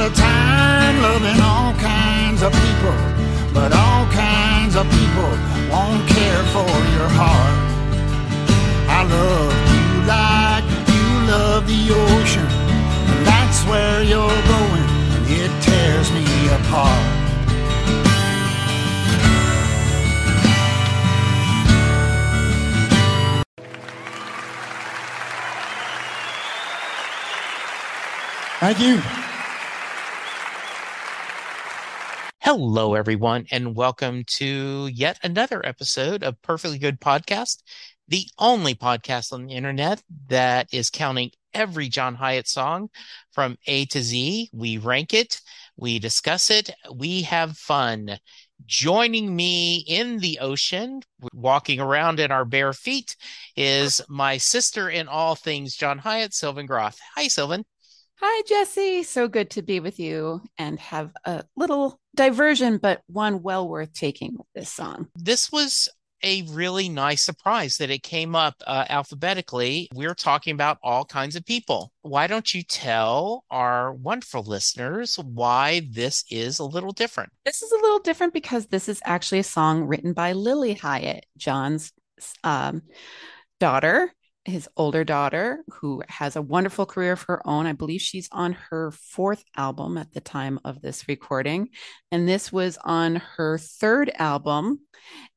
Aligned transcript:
a 0.00 0.08
time 0.14 1.02
loving 1.02 1.38
all 1.42 1.74
kinds 1.74 2.42
of 2.42 2.50
people, 2.52 2.96
but 3.52 3.70
all 3.70 4.06
kinds 4.06 4.74
of 4.74 4.88
people 4.88 5.32
won't 5.68 6.08
care 6.08 6.42
for 6.54 6.70
your 6.96 7.10
heart. 7.20 7.56
I 8.88 9.04
love 9.04 9.52
you 9.74 9.88
like 10.08 10.64
you 10.88 11.06
love 11.28 11.66
the 11.66 11.82
ocean, 11.92 12.48
and 13.12 13.26
that's 13.26 13.60
where 13.68 14.02
you're 14.02 14.42
going. 14.48 14.86
It 15.28 15.52
tears 15.60 16.10
me 16.12 16.24
apart. 16.48 17.20
Thank 28.60 28.78
you. 28.80 29.29
Hello, 32.52 32.94
everyone, 32.94 33.46
and 33.52 33.76
welcome 33.76 34.24
to 34.26 34.90
yet 34.92 35.20
another 35.22 35.64
episode 35.64 36.24
of 36.24 36.42
Perfectly 36.42 36.78
Good 36.78 37.00
Podcast, 37.00 37.62
the 38.08 38.26
only 38.40 38.74
podcast 38.74 39.32
on 39.32 39.46
the 39.46 39.54
internet 39.54 40.02
that 40.26 40.66
is 40.72 40.90
counting 40.90 41.30
every 41.54 41.88
John 41.88 42.16
Hiatt 42.16 42.48
song 42.48 42.90
from 43.30 43.56
A 43.68 43.84
to 43.86 44.02
Z. 44.02 44.50
We 44.52 44.78
rank 44.78 45.14
it, 45.14 45.40
we 45.76 46.00
discuss 46.00 46.50
it, 46.50 46.70
we 46.92 47.22
have 47.22 47.56
fun. 47.56 48.18
Joining 48.66 49.36
me 49.36 49.84
in 49.86 50.18
the 50.18 50.40
ocean, 50.40 51.02
walking 51.32 51.78
around 51.78 52.18
in 52.18 52.32
our 52.32 52.44
bare 52.44 52.72
feet, 52.72 53.14
is 53.54 54.00
my 54.08 54.38
sister 54.38 54.90
in 54.90 55.06
all 55.06 55.36
things 55.36 55.76
John 55.76 56.00
Hiatt, 56.00 56.34
Sylvan 56.34 56.66
Groth. 56.66 56.98
Hi, 57.14 57.28
Sylvan. 57.28 57.64
Hi, 58.16 58.42
Jesse. 58.48 59.04
So 59.04 59.28
good 59.28 59.50
to 59.50 59.62
be 59.62 59.78
with 59.78 60.00
you 60.00 60.42
and 60.58 60.80
have 60.80 61.12
a 61.24 61.44
little 61.56 61.99
diversion, 62.14 62.78
but 62.78 63.02
one 63.06 63.42
well 63.42 63.68
worth 63.68 63.92
taking 63.92 64.36
with 64.36 64.46
this 64.54 64.72
song. 64.72 65.08
This 65.14 65.50
was 65.52 65.88
a 66.22 66.42
really 66.42 66.88
nice 66.88 67.22
surprise 67.22 67.78
that 67.78 67.90
it 67.90 68.02
came 68.02 68.34
up 68.34 68.54
uh, 68.66 68.84
alphabetically. 68.88 69.88
We're 69.94 70.14
talking 70.14 70.54
about 70.54 70.78
all 70.82 71.04
kinds 71.04 71.36
of 71.36 71.46
people. 71.46 71.92
Why 72.02 72.26
don't 72.26 72.52
you 72.52 72.62
tell 72.62 73.44
our 73.50 73.92
wonderful 73.92 74.42
listeners 74.42 75.16
why 75.16 75.88
this 75.90 76.24
is 76.30 76.58
a 76.58 76.64
little 76.64 76.92
different? 76.92 77.32
This 77.44 77.62
is 77.62 77.72
a 77.72 77.76
little 77.76 78.00
different 78.00 78.34
because 78.34 78.66
this 78.66 78.88
is 78.88 79.00
actually 79.04 79.38
a 79.38 79.44
song 79.44 79.84
written 79.84 80.12
by 80.12 80.32
Lilly 80.32 80.74
Hiatt, 80.74 81.24
John's 81.36 81.92
um, 82.44 82.82
daughter 83.58 84.12
his 84.44 84.68
older 84.76 85.04
daughter, 85.04 85.62
who 85.68 86.02
has 86.08 86.36
a 86.36 86.42
wonderful 86.42 86.86
career 86.86 87.12
of 87.12 87.22
her 87.22 87.46
own. 87.46 87.66
I 87.66 87.72
believe 87.72 88.00
she's 88.00 88.28
on 88.32 88.56
her 88.70 88.90
fourth 88.90 89.44
album 89.56 89.98
at 89.98 90.12
the 90.12 90.20
time 90.20 90.58
of 90.64 90.80
this 90.80 91.08
recording. 91.08 91.68
And 92.10 92.28
this 92.28 92.52
was 92.52 92.78
on 92.82 93.16
her 93.16 93.58
third 93.58 94.10
album 94.18 94.80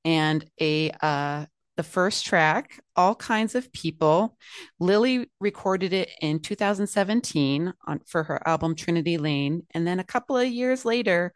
and 0.05 0.45
a 0.59 0.91
uh, 1.01 1.45
the 1.75 1.83
first 1.83 2.25
track, 2.25 2.79
All 2.95 3.15
Kinds 3.15 3.55
of 3.55 3.71
People. 3.73 4.37
Lilly 4.79 5.29
recorded 5.39 5.91
it 5.91 6.09
in 6.21 6.39
2017 6.39 7.73
on, 7.87 7.99
for 8.05 8.23
her 8.23 8.47
album 8.47 8.75
Trinity 8.75 9.17
Lane. 9.17 9.65
And 9.71 9.87
then 9.87 9.99
a 9.99 10.03
couple 10.03 10.37
of 10.37 10.47
years 10.47 10.85
later, 10.85 11.33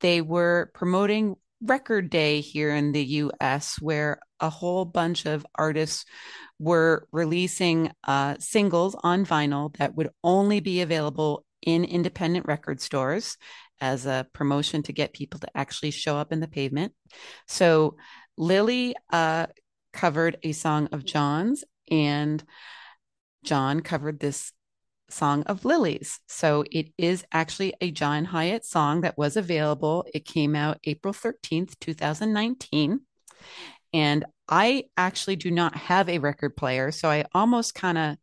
they 0.00 0.20
were 0.22 0.70
promoting 0.74 1.36
Record 1.64 2.10
Day 2.10 2.40
here 2.40 2.74
in 2.74 2.92
the 2.92 3.04
US, 3.04 3.80
where 3.80 4.20
a 4.40 4.50
whole 4.50 4.84
bunch 4.84 5.26
of 5.26 5.46
artists 5.54 6.04
were 6.58 7.08
releasing 7.12 7.90
uh, 8.04 8.36
singles 8.38 8.94
on 9.02 9.24
vinyl 9.24 9.74
that 9.76 9.94
would 9.94 10.10
only 10.22 10.60
be 10.60 10.82
available 10.82 11.44
in 11.62 11.84
independent 11.84 12.46
record 12.46 12.80
stores 12.80 13.36
as 13.80 14.06
a 14.06 14.26
promotion 14.32 14.82
to 14.82 14.92
get 14.92 15.12
people 15.12 15.40
to 15.40 15.48
actually 15.56 15.90
show 15.90 16.16
up 16.16 16.32
in 16.32 16.40
the 16.40 16.48
pavement. 16.48 16.92
So 17.48 17.96
Lilly 18.36 18.94
uh, 19.10 19.46
covered 19.92 20.38
a 20.42 20.52
song 20.52 20.88
of 20.92 21.04
John's, 21.04 21.64
and 21.90 22.42
John 23.42 23.80
covered 23.80 24.20
this 24.20 24.52
song 25.10 25.42
of 25.44 25.64
Lilly's. 25.64 26.20
So 26.28 26.64
it 26.70 26.92
is 26.98 27.24
actually 27.32 27.74
a 27.80 27.90
John 27.90 28.24
Hiatt 28.24 28.64
song 28.64 29.02
that 29.02 29.18
was 29.18 29.36
available. 29.36 30.06
It 30.12 30.24
came 30.24 30.56
out 30.56 30.78
April 30.84 31.14
13th, 31.14 31.78
2019. 31.80 33.00
And 33.92 34.24
I 34.48 34.84
actually 34.96 35.36
do 35.36 35.50
not 35.50 35.76
have 35.76 36.08
a 36.08 36.18
record 36.18 36.56
player. 36.56 36.90
So 36.90 37.08
I 37.08 37.24
almost 37.32 37.74
kind 37.74 37.96
of 37.96 38.16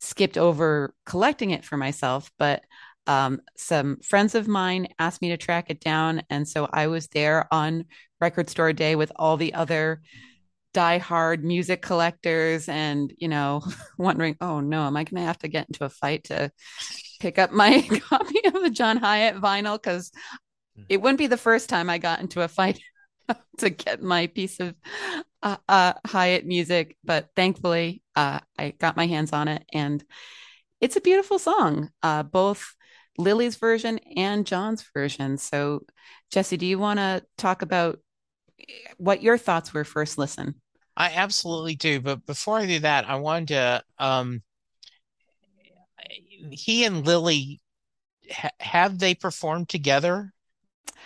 skipped 0.00 0.38
over 0.38 0.94
collecting 1.04 1.50
it 1.50 1.64
for 1.64 1.76
myself. 1.76 2.30
But 2.38 2.62
um, 3.06 3.40
some 3.56 3.98
friends 4.00 4.34
of 4.34 4.48
mine 4.48 4.88
asked 4.98 5.22
me 5.22 5.30
to 5.30 5.36
track 5.36 5.70
it 5.70 5.80
down. 5.80 6.22
And 6.30 6.46
so 6.46 6.68
I 6.72 6.88
was 6.88 7.08
there 7.08 7.46
on 7.52 7.86
record 8.20 8.50
store 8.50 8.72
day 8.72 8.96
with 8.96 9.12
all 9.16 9.36
the 9.36 9.54
other 9.54 10.02
die-hard 10.74 11.44
music 11.44 11.82
collectors 11.82 12.68
and, 12.68 13.12
you 13.18 13.28
know, 13.28 13.62
wondering, 13.98 14.36
oh 14.40 14.60
no, 14.60 14.82
am 14.82 14.96
I 14.96 15.04
going 15.04 15.20
to 15.20 15.26
have 15.26 15.38
to 15.38 15.48
get 15.48 15.68
into 15.68 15.84
a 15.84 15.90
fight 15.90 16.24
to 16.24 16.50
pick 17.20 17.38
up 17.38 17.52
my 17.52 17.82
copy 18.02 18.40
of 18.44 18.54
the 18.54 18.70
John 18.70 18.98
Hiatt 18.98 19.40
vinyl? 19.40 19.80
Because 19.80 20.10
hmm. 20.76 20.82
it 20.88 21.00
wouldn't 21.00 21.18
be 21.18 21.26
the 21.26 21.36
first 21.36 21.68
time 21.68 21.90
I 21.90 21.98
got 21.98 22.20
into 22.20 22.42
a 22.42 22.48
fight 22.48 22.80
to 23.58 23.70
get 23.70 24.02
my 24.02 24.26
piece 24.26 24.60
of 24.60 24.74
uh, 25.42 25.56
uh, 25.68 25.94
Hiatt 26.06 26.44
music, 26.46 26.96
but 27.04 27.28
thankfully 27.36 28.02
uh, 28.16 28.40
I 28.58 28.70
got 28.70 28.96
my 28.96 29.06
hands 29.06 29.32
on 29.32 29.48
it, 29.48 29.64
and 29.72 30.04
it's 30.80 30.96
a 30.96 31.00
beautiful 31.00 31.38
song, 31.38 31.90
uh, 32.02 32.22
both 32.22 32.74
Lilly's 33.18 33.56
version 33.56 33.98
and 34.16 34.46
John's 34.46 34.84
version. 34.94 35.38
So, 35.38 35.84
Jesse, 36.30 36.56
do 36.56 36.66
you 36.66 36.78
want 36.78 36.98
to 36.98 37.22
talk 37.36 37.62
about 37.62 37.98
what 38.96 39.22
your 39.22 39.38
thoughts 39.38 39.72
were 39.72 39.84
first 39.84 40.18
listen? 40.18 40.54
I 40.96 41.12
absolutely 41.14 41.76
do, 41.76 42.00
but 42.00 42.26
before 42.26 42.58
I 42.58 42.66
do 42.66 42.80
that, 42.80 43.08
I 43.08 43.16
wanted 43.16 43.48
to. 43.48 43.82
Um, 43.98 44.42
he 46.50 46.84
and 46.84 47.06
Lilly 47.06 47.60
ha- 48.30 48.50
have 48.60 48.98
they 48.98 49.14
performed 49.14 49.68
together 49.68 50.32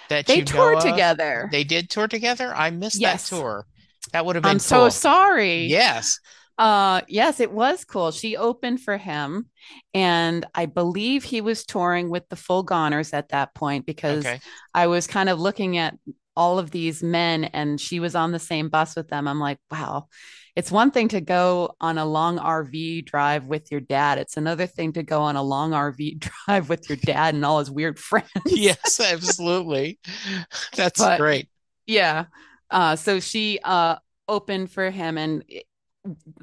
that 0.09 0.27
they 0.27 0.43
toured 0.43 0.81
together. 0.81 1.49
They 1.51 1.65
did 1.65 1.91
tour 1.91 2.09
together. 2.09 2.53
I 2.55 2.71
missed 2.71 3.01
yes. 3.01 3.29
that 3.29 3.37
tour. 3.37 3.67
That 4.13 4.27
would 4.27 4.37
have 4.37 4.43
been. 4.43 4.51
I'm 4.51 4.57
cool. 4.57 4.61
so 4.61 4.89
sorry. 4.89 5.67
Yes. 5.67 6.19
Uh, 6.59 7.01
yes, 7.09 7.41
it 7.41 7.51
was 7.51 7.85
cool. 7.85 8.11
She 8.11 8.37
opened 8.37 8.81
for 8.81 8.97
him, 8.97 9.49
and 9.95 10.45
I 10.55 10.67
believe 10.67 11.25
he 11.25 11.41
was 11.41 11.65
touring 11.65 12.11
with 12.11 12.29
the 12.29 12.37
Full 12.37 12.65
Goners 12.65 13.15
at 13.15 13.31
that 13.31 13.55
point 13.55 13.87
because 13.87 14.25
okay. 14.25 14.41
I 14.75 14.87
was 14.87 15.07
kind 15.07 15.29
of 15.29 15.41
looking 15.41 15.79
at 15.79 15.95
all 16.37 16.59
of 16.59 16.71
these 16.71 17.03
men, 17.03 17.45
and 17.45 17.81
she 17.81 18.01
was 18.01 18.15
on 18.15 18.33
the 18.33 18.39
same 18.39 18.69
bus 18.69 18.97
with 18.97 19.09
them. 19.09 19.29
I'm 19.29 19.41
like, 19.41 19.59
wow, 19.71 20.09
it's 20.55 20.71
one 20.71 20.91
thing 20.91 21.09
to 21.09 21.21
go 21.21 21.75
on 21.81 21.99
a 21.99 22.05
long 22.05 22.39
RV 22.39 23.07
drive 23.07 23.47
with 23.47 23.71
your 23.71 23.81
dad. 23.81 24.19
It's 24.19 24.37
another 24.37 24.67
thing 24.67 24.93
to 24.95 25.03
go 25.03 25.23
on 25.23 25.37
a 25.37 25.43
long 25.43 25.71
RV 25.71 26.19
drive 26.47 26.69
with 26.69 26.89
your 26.89 26.97
dad 26.97 27.35
and 27.35 27.45
all 27.45 27.59
his 27.59 27.71
weird 27.71 27.99
friends. 27.99 28.29
yes, 28.47 29.01
absolutely. 29.01 29.99
That's 30.77 31.01
but, 31.01 31.19
great. 31.19 31.49
Yeah. 31.87 32.27
Uh, 32.71 32.97
so 32.97 33.21
she 33.21 33.61
uh, 33.63 33.97
opened 34.29 34.71
for 34.71 34.91
him. 34.91 35.17
And 35.17 35.45
it, 35.49 35.65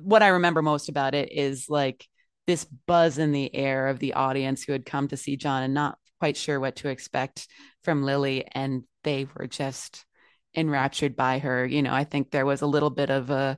what 0.02 0.24
I 0.24 0.30
remember 0.30 0.62
most 0.62 0.90
about 0.90 1.14
it 1.14 1.32
is 1.32 1.70
like 1.70 2.08
this 2.48 2.66
buzz 2.88 3.20
in 3.20 3.32
the 3.32 3.54
air 3.54 3.88
of 3.88 4.00
the 4.00 4.14
audience 4.14 4.64
who 4.64 4.72
had 4.72 4.86
come 4.86 5.08
to 5.10 5.18
see 5.18 5.38
John 5.38 5.64
and 5.64 5.74
not 5.74 5.98
quite 6.20 6.36
sure 6.36 6.60
what 6.60 6.78
to 6.78 6.90
expect 6.90 7.48
from 7.84 8.04
Lilly. 8.04 8.46
And 8.52 8.84
they 9.04 9.28
were 9.36 9.48
just 9.48 10.06
enraptured 10.56 11.16
by 11.16 11.40
her. 11.40 11.66
You 11.66 11.82
know, 11.82 11.94
I 11.94 12.04
think 12.04 12.32
there 12.32 12.46
was 12.46 12.62
a 12.62 12.68
little 12.68 12.90
bit 12.90 13.10
of 13.10 13.30
a 13.30 13.58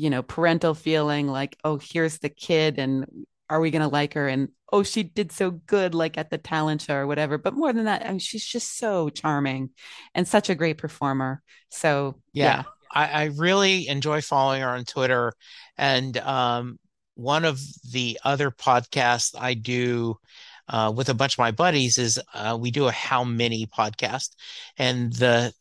you 0.00 0.08
know, 0.08 0.22
parental 0.22 0.72
feeling 0.72 1.28
like, 1.28 1.58
oh, 1.62 1.78
here's 1.78 2.18
the 2.20 2.30
kid 2.30 2.78
and 2.78 3.26
are 3.50 3.60
we 3.60 3.70
going 3.70 3.82
to 3.82 3.88
like 3.88 4.14
her? 4.14 4.28
And 4.28 4.48
oh, 4.72 4.82
she 4.82 5.02
did 5.02 5.30
so 5.30 5.50
good, 5.50 5.94
like 5.94 6.16
at 6.16 6.30
the 6.30 6.38
talent 6.38 6.80
show 6.80 6.94
or 6.94 7.06
whatever. 7.06 7.36
But 7.36 7.52
more 7.52 7.70
than 7.70 7.84
that, 7.84 8.06
I 8.06 8.08
mean, 8.08 8.18
she's 8.18 8.46
just 8.46 8.78
so 8.78 9.10
charming 9.10 9.70
and 10.14 10.26
such 10.26 10.48
a 10.48 10.54
great 10.54 10.78
performer. 10.78 11.42
So, 11.68 12.14
yeah. 12.32 12.44
yeah. 12.44 12.62
I, 12.92 13.22
I, 13.22 13.24
really 13.36 13.88
enjoy 13.88 14.22
following 14.22 14.62
her 14.62 14.70
on 14.70 14.84
Twitter. 14.84 15.34
And 15.76 16.16
um, 16.16 16.78
one 17.14 17.44
of 17.44 17.60
the 17.92 18.18
other 18.24 18.50
podcasts 18.50 19.34
I 19.38 19.52
do 19.52 20.16
uh, 20.70 20.92
with 20.94 21.08
a 21.08 21.14
bunch 21.14 21.34
of 21.34 21.38
my 21.38 21.50
buddies 21.50 21.98
is 21.98 22.20
uh, 22.32 22.56
we 22.58 22.70
do 22.70 22.86
a 22.86 22.92
How 22.92 23.24
Many 23.24 23.66
podcast. 23.66 24.30
And 24.78 25.12
the 25.12 25.52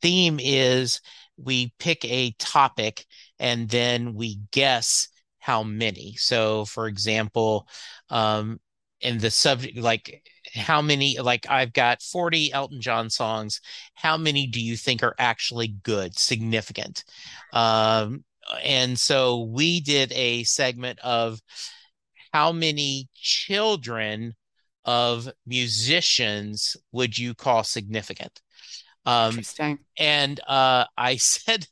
theme 0.00 0.38
is 0.40 1.00
we 1.36 1.74
pick 1.78 2.04
a 2.04 2.30
topic 2.38 3.04
and 3.38 3.68
then 3.68 4.14
we 4.14 4.38
guess 4.52 5.08
how 5.40 5.64
many. 5.64 6.14
So, 6.16 6.64
for 6.64 6.86
example, 6.86 7.66
um, 8.08 8.60
in 9.00 9.18
the 9.18 9.30
subject, 9.32 9.76
like 9.78 10.22
how 10.54 10.80
many, 10.80 11.18
like 11.18 11.44
I've 11.50 11.72
got 11.72 12.00
40 12.00 12.52
Elton 12.52 12.80
John 12.80 13.10
songs. 13.10 13.60
How 13.94 14.16
many 14.16 14.46
do 14.46 14.60
you 14.60 14.76
think 14.76 15.02
are 15.02 15.16
actually 15.18 15.68
good, 15.82 16.16
significant? 16.16 17.02
Um, 17.52 18.24
and 18.62 18.96
so 18.96 19.42
we 19.42 19.80
did 19.80 20.12
a 20.12 20.44
segment 20.44 21.00
of 21.00 21.40
how 22.32 22.52
many 22.52 23.08
children 23.14 24.34
of 24.84 25.28
musicians 25.46 26.76
would 26.92 27.16
you 27.18 27.34
call 27.34 27.64
significant? 27.64 28.40
Um, 29.06 29.30
Interesting. 29.30 29.78
and 29.98 30.40
uh, 30.46 30.86
I 30.96 31.16
said, 31.18 31.66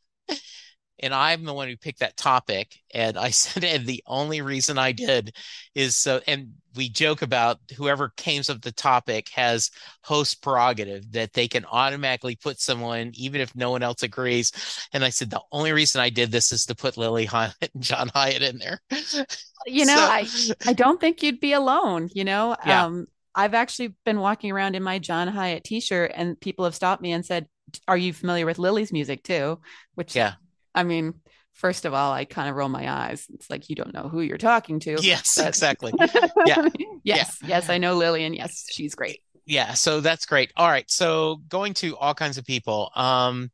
and 1.03 1.15
I'm 1.15 1.45
the 1.45 1.55
one 1.55 1.69
who 1.69 1.77
picked 1.77 2.01
that 2.01 2.17
topic. 2.17 2.77
And 2.95 3.19
I 3.19 3.31
said, 3.31 3.65
and 3.65 3.87
the 3.87 4.03
only 4.07 4.43
reason 4.43 4.79
I 4.79 4.93
did 4.93 5.35
is 5.75 5.97
so, 5.97 6.21
and 6.27 6.53
we 6.77 6.89
joke 6.89 7.23
about 7.23 7.59
whoever 7.77 8.13
came 8.17 8.41
up 8.43 8.49
with 8.49 8.63
the 8.63 8.73
topic 8.73 9.29
has 9.31 9.71
host 10.03 10.43
prerogative 10.43 11.11
that 11.13 11.33
they 11.33 11.49
can 11.49 11.65
automatically 11.65 12.37
put 12.37 12.61
someone, 12.61 13.11
even 13.15 13.41
if 13.41 13.55
no 13.57 13.71
one 13.71 13.83
else 13.83 14.03
agrees. 14.03 14.53
And 14.93 15.05
I 15.05 15.11
said, 15.11 15.31
the 15.31 15.43
only 15.51 15.73
reason 15.73 16.01
I 16.01 16.11
did 16.11 16.31
this 16.31 16.53
is 16.53 16.67
to 16.67 16.75
put 16.75 16.97
Lilly 16.97 17.27
Hiatt 17.27 17.55
and 17.75 17.83
John 17.83 18.09
Hiatt 18.15 18.43
in 18.43 18.59
there. 18.59 18.81
You 19.67 19.85
know, 19.85 19.95
so, 19.95 20.01
I 20.01 20.27
I 20.71 20.73
don't 20.73 20.99
think 20.99 21.23
you'd 21.23 21.39
be 21.39 21.53
alone. 21.53 22.09
You 22.15 22.25
know, 22.25 22.57
yeah. 22.65 22.87
um, 22.87 23.07
I've 23.35 23.53
actually 23.53 23.95
been 24.07 24.19
walking 24.19 24.51
around 24.51 24.75
in 24.75 24.83
my 24.83 24.99
John 24.99 25.29
Hiatt 25.29 25.65
T-shirt, 25.65 26.13
and 26.15 26.41
people 26.41 26.65
have 26.65 26.75
stopped 26.75 27.03
me 27.03 27.13
and 27.13 27.25
said, 27.25 27.47
"Are 27.87 27.97
you 27.97 28.15
familiar 28.15 28.47
with 28.47 28.59
Lilly's 28.59 28.91
music 28.91 29.23
too?" 29.23 29.61
Which, 29.95 30.17
yeah, 30.17 30.35
I 30.75 30.85
mean, 30.85 31.15
first 31.53 31.85
of 31.85 31.95
all, 31.95 32.13
I 32.13 32.25
kind 32.25 32.49
of 32.49 32.57
roll 32.57 32.69
my 32.69 32.91
eyes. 32.91 33.27
It's 33.35 33.51
like 33.51 33.69
you 33.69 33.77
don't 33.77 33.95
know 33.95 34.09
who 34.09 34.21
you're 34.21 34.39
talking 34.39 34.81
to. 34.81 34.97
Yes, 35.01 35.37
but... 35.37 35.49
exactly. 35.49 35.93
Yeah. 36.47 36.69
yes, 37.05 37.39
yeah. 37.43 37.49
yes, 37.49 37.69
I 37.69 37.79
know 37.79 37.95
Lillian. 37.95 38.35
yes, 38.35 38.67
she's 38.71 38.95
great. 38.95 39.21
Yeah, 39.47 39.75
so 39.75 40.01
that's 40.01 40.27
great. 40.27 40.53
All 40.57 40.69
right, 40.69 40.91
so 40.91 41.41
going 41.49 41.75
to 41.75 41.97
all 41.97 42.15
kinds 42.15 42.39
of 42.39 42.45
people. 42.45 42.91
Um, 42.95 43.51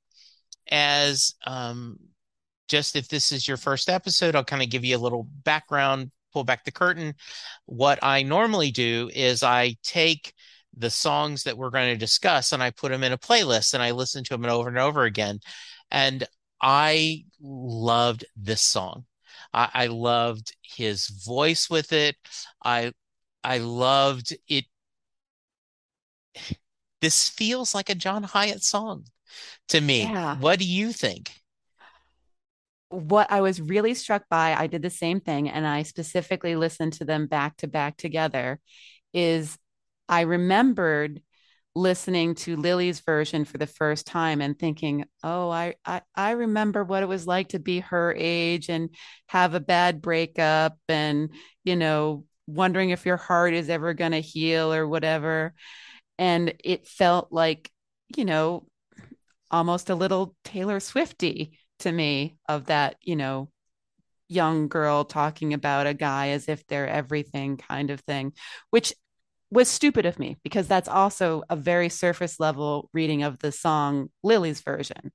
as 0.68 1.34
um, 1.46 1.98
just 2.68 2.96
if 2.96 3.08
this 3.08 3.32
is 3.32 3.46
your 3.46 3.56
first 3.56 3.88
episode, 3.88 4.34
I'll 4.34 4.44
kind 4.44 4.62
of 4.62 4.70
give 4.70 4.84
you 4.84 4.96
a 4.96 4.98
little 4.98 5.28
background 5.44 6.10
pull 6.36 6.44
back 6.44 6.66
the 6.66 6.70
curtain, 6.70 7.14
what 7.64 7.98
I 8.02 8.22
normally 8.22 8.70
do 8.70 9.10
is 9.14 9.42
I 9.42 9.76
take 9.82 10.34
the 10.76 10.90
songs 10.90 11.44
that 11.44 11.56
we're 11.56 11.70
going 11.70 11.88
to 11.88 11.96
discuss 11.96 12.52
and 12.52 12.62
I 12.62 12.72
put 12.72 12.92
them 12.92 13.02
in 13.02 13.12
a 13.12 13.16
playlist 13.16 13.72
and 13.72 13.82
I 13.82 13.92
listen 13.92 14.22
to 14.24 14.34
them 14.34 14.44
over 14.44 14.68
and 14.68 14.76
over 14.76 15.04
again. 15.04 15.40
And 15.90 16.26
I 16.60 17.24
loved 17.40 18.24
this 18.36 18.62
song. 18.62 19.04
I, 19.52 19.68
I 19.74 19.86
loved 19.86 20.54
his 20.62 21.08
voice 21.08 21.68
with 21.70 21.92
it. 21.92 22.16
I 22.64 22.92
I 23.44 23.58
loved 23.58 24.36
it. 24.48 24.64
This 27.00 27.28
feels 27.28 27.74
like 27.74 27.90
a 27.90 27.94
John 27.94 28.22
Hiatt 28.24 28.62
song 28.62 29.04
to 29.68 29.80
me. 29.80 30.02
Yeah. 30.02 30.36
What 30.36 30.58
do 30.58 30.64
you 30.64 30.92
think? 30.92 31.30
what 32.88 33.30
I 33.30 33.40
was 33.40 33.60
really 33.60 33.94
struck 33.94 34.28
by, 34.28 34.54
I 34.54 34.66
did 34.66 34.82
the 34.82 34.90
same 34.90 35.20
thing 35.20 35.48
and 35.48 35.66
I 35.66 35.82
specifically 35.82 36.56
listened 36.56 36.94
to 36.94 37.04
them 37.04 37.26
back 37.26 37.56
to 37.58 37.66
back 37.66 37.96
together, 37.96 38.60
is 39.12 39.58
I 40.08 40.22
remembered 40.22 41.20
listening 41.76 42.34
to 42.34 42.56
Lilly's 42.56 43.00
version 43.00 43.44
for 43.44 43.58
the 43.58 43.66
first 43.66 44.06
time 44.06 44.40
and 44.40 44.58
thinking, 44.58 45.04
oh, 45.22 45.50
I, 45.50 45.74
I, 45.84 46.00
I 46.14 46.30
remember 46.32 46.82
what 46.82 47.02
it 47.02 47.08
was 47.08 47.26
like 47.26 47.48
to 47.48 47.58
be 47.58 47.80
her 47.80 48.14
age 48.16 48.70
and 48.70 48.88
have 49.28 49.54
a 49.54 49.60
bad 49.60 50.00
breakup 50.00 50.78
and, 50.88 51.30
you 51.64 51.76
know, 51.76 52.24
wondering 52.46 52.90
if 52.90 53.04
your 53.04 53.18
heart 53.18 53.52
is 53.52 53.68
ever 53.68 53.92
going 53.92 54.12
to 54.12 54.20
heal 54.20 54.72
or 54.72 54.88
whatever. 54.88 55.52
And 56.18 56.54
it 56.64 56.88
felt 56.88 57.30
like, 57.30 57.70
you 58.16 58.24
know, 58.24 58.66
almost 59.50 59.90
a 59.90 59.94
little 59.94 60.34
Taylor 60.44 60.80
Swifty 60.80 61.58
to 61.80 61.92
me 61.92 62.38
of 62.48 62.66
that, 62.66 62.96
you 63.02 63.16
know, 63.16 63.50
young 64.28 64.68
girl 64.68 65.04
talking 65.04 65.52
about 65.52 65.86
a 65.86 65.94
guy 65.94 66.28
as 66.28 66.48
if 66.48 66.66
they're 66.66 66.88
everything 66.88 67.58
kind 67.58 67.90
of 67.90 68.00
thing, 68.00 68.32
which 68.70 68.94
was 69.50 69.68
stupid 69.68 70.06
of 70.06 70.18
me 70.18 70.36
because 70.42 70.66
that's 70.66 70.88
also 70.88 71.42
a 71.48 71.56
very 71.56 71.88
surface 71.88 72.40
level 72.40 72.90
reading 72.92 73.22
of 73.22 73.38
the 73.38 73.52
song 73.52 74.10
Lilly's 74.22 74.60
version. 74.60 75.12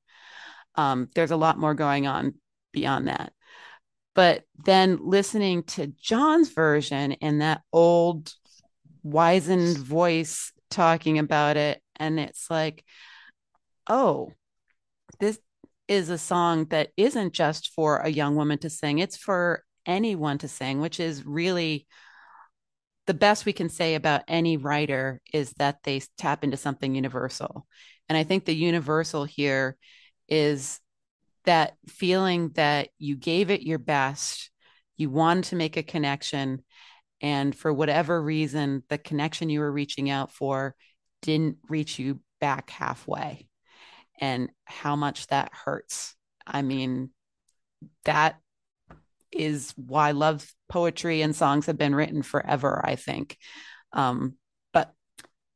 Um, 0.75 1.09
there's 1.15 1.31
a 1.31 1.37
lot 1.37 1.57
more 1.57 1.73
going 1.73 2.07
on 2.07 2.35
beyond 2.71 3.07
that. 3.07 3.33
But 4.13 4.43
then 4.63 4.99
listening 5.01 5.63
to 5.63 5.87
John's 5.87 6.49
version 6.49 7.13
and 7.21 7.41
that 7.41 7.61
old 7.71 8.33
wizened 9.03 9.77
voice 9.77 10.51
talking 10.69 11.17
about 11.19 11.57
it, 11.57 11.81
and 11.97 12.19
it's 12.19 12.49
like, 12.49 12.83
oh, 13.87 14.31
this 15.19 15.39
is 15.87 16.09
a 16.09 16.17
song 16.17 16.65
that 16.65 16.89
isn't 16.97 17.33
just 17.33 17.73
for 17.73 17.97
a 17.97 18.09
young 18.09 18.35
woman 18.35 18.57
to 18.59 18.69
sing, 18.69 18.99
it's 18.99 19.17
for 19.17 19.63
anyone 19.85 20.37
to 20.37 20.47
sing, 20.47 20.79
which 20.79 20.99
is 20.99 21.25
really 21.25 21.87
the 23.07 23.13
best 23.13 23.45
we 23.45 23.53
can 23.53 23.69
say 23.69 23.95
about 23.95 24.23
any 24.27 24.57
writer 24.57 25.21
is 25.33 25.51
that 25.53 25.83
they 25.83 26.01
tap 26.17 26.43
into 26.43 26.57
something 26.57 26.95
universal. 26.95 27.65
And 28.07 28.17
I 28.17 28.23
think 28.23 28.45
the 28.45 28.55
universal 28.55 29.25
here 29.25 29.77
is 30.27 30.79
that 31.45 31.75
feeling 31.87 32.49
that 32.49 32.89
you 32.97 33.15
gave 33.15 33.49
it 33.49 33.63
your 33.63 33.79
best, 33.79 34.51
you 34.97 35.09
wanted 35.09 35.45
to 35.45 35.55
make 35.55 35.77
a 35.77 35.83
connection, 35.83 36.63
and 37.21 37.55
for 37.55 37.71
whatever 37.71 38.21
reason, 38.21 38.83
the 38.89 38.97
connection 38.97 39.49
you 39.49 39.59
were 39.59 39.71
reaching 39.71 40.09
out 40.09 40.31
for 40.31 40.75
didn't 41.21 41.57
reach 41.69 41.99
you 41.99 42.19
back 42.39 42.69
halfway 42.69 43.47
and 44.19 44.49
how 44.65 44.95
much 44.95 45.27
that 45.27 45.51
hurts. 45.53 46.15
I 46.45 46.61
mean, 46.61 47.11
that 48.05 48.39
is 49.31 49.73
why 49.75 50.11
love 50.11 50.51
poetry 50.71 51.21
and 51.21 51.35
songs 51.35 51.65
have 51.65 51.77
been 51.77 51.93
written 51.93 52.23
forever, 52.23 52.81
I 52.83 52.95
think. 52.95 53.37
Um, 53.91 54.35
but 54.71 54.93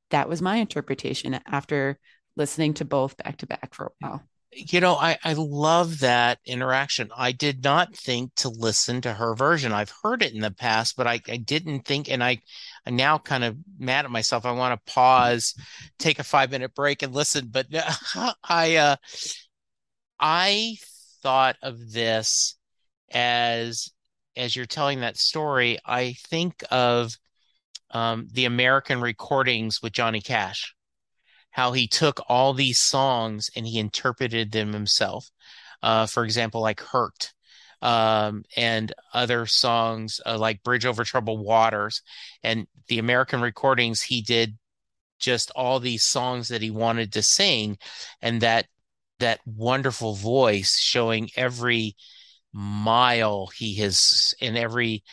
that 0.09 0.27
was 0.27 0.41
my 0.41 0.57
interpretation 0.57 1.39
after 1.47 1.97
listening 2.35 2.73
to 2.75 2.85
both 2.85 3.15
back 3.15 3.37
to 3.37 3.47
back 3.47 3.73
for 3.73 3.85
a 3.85 3.91
while. 3.99 4.23
You 4.51 4.81
know, 4.81 4.95
I, 4.95 5.17
I 5.23 5.33
love 5.33 5.99
that 5.99 6.39
interaction. 6.45 7.09
I 7.15 7.31
did 7.31 7.63
not 7.63 7.95
think 7.95 8.35
to 8.35 8.49
listen 8.49 9.01
to 9.01 9.13
her 9.13 9.35
version. 9.35 9.71
I've 9.71 9.93
heard 10.03 10.21
it 10.21 10.33
in 10.33 10.41
the 10.41 10.51
past, 10.51 10.95
but 10.97 11.07
I, 11.07 11.21
I 11.27 11.37
didn't 11.37 11.81
think, 11.81 12.09
and 12.09 12.23
I 12.23 12.41
I'm 12.85 12.95
now 12.95 13.17
kind 13.17 13.43
of 13.43 13.57
mad 13.79 14.05
at 14.05 14.11
myself. 14.11 14.45
I 14.45 14.51
want 14.51 14.79
to 14.85 14.93
pause, 14.93 15.55
take 15.97 16.19
a 16.19 16.23
five 16.23 16.51
minute 16.51 16.75
break 16.75 17.03
and 17.03 17.13
listen. 17.13 17.47
But 17.49 17.67
I, 18.43 18.75
uh, 18.75 18.95
I 20.19 20.77
thought 21.21 21.55
of 21.61 21.91
this 21.91 22.57
as, 23.11 23.91
as 24.37 24.55
you're 24.55 24.65
telling 24.65 25.01
that 25.01 25.17
story, 25.17 25.77
I 25.85 26.13
think 26.27 26.63
of 26.71 27.17
um, 27.91 28.27
the 28.31 28.45
American 28.45 29.01
recordings 29.01 29.81
with 29.81 29.93
Johnny 29.93 30.21
Cash, 30.21 30.75
how 31.51 31.71
he 31.71 31.87
took 31.87 32.19
all 32.27 32.53
these 32.53 32.79
songs 32.79 33.49
and 33.55 33.65
he 33.65 33.79
interpreted 33.79 34.51
them 34.51 34.73
himself. 34.73 35.29
Uh, 35.81 36.05
for 36.05 36.25
example, 36.25 36.61
like 36.61 36.81
Hurt 36.81 37.33
um, 37.81 38.43
and 38.55 38.93
other 39.13 39.45
songs 39.45 40.19
uh, 40.25 40.37
like 40.37 40.63
Bridge 40.63 40.85
Over 40.85 41.03
Troubled 41.03 41.45
Waters. 41.45 42.01
And 42.43 42.67
the 42.87 42.99
American 42.99 43.41
recordings, 43.41 44.01
he 44.01 44.21
did 44.21 44.57
just 45.19 45.51
all 45.55 45.79
these 45.79 46.03
songs 46.03 46.47
that 46.49 46.61
he 46.61 46.71
wanted 46.71 47.13
to 47.13 47.21
sing, 47.21 47.77
and 48.21 48.41
that 48.41 48.67
that 49.19 49.39
wonderful 49.45 50.13
voice 50.13 50.77
showing 50.77 51.29
every 51.37 51.95
mile 52.55 53.47
he 53.47 53.75
has 53.75 54.33
in 54.39 54.55
every 54.55 55.03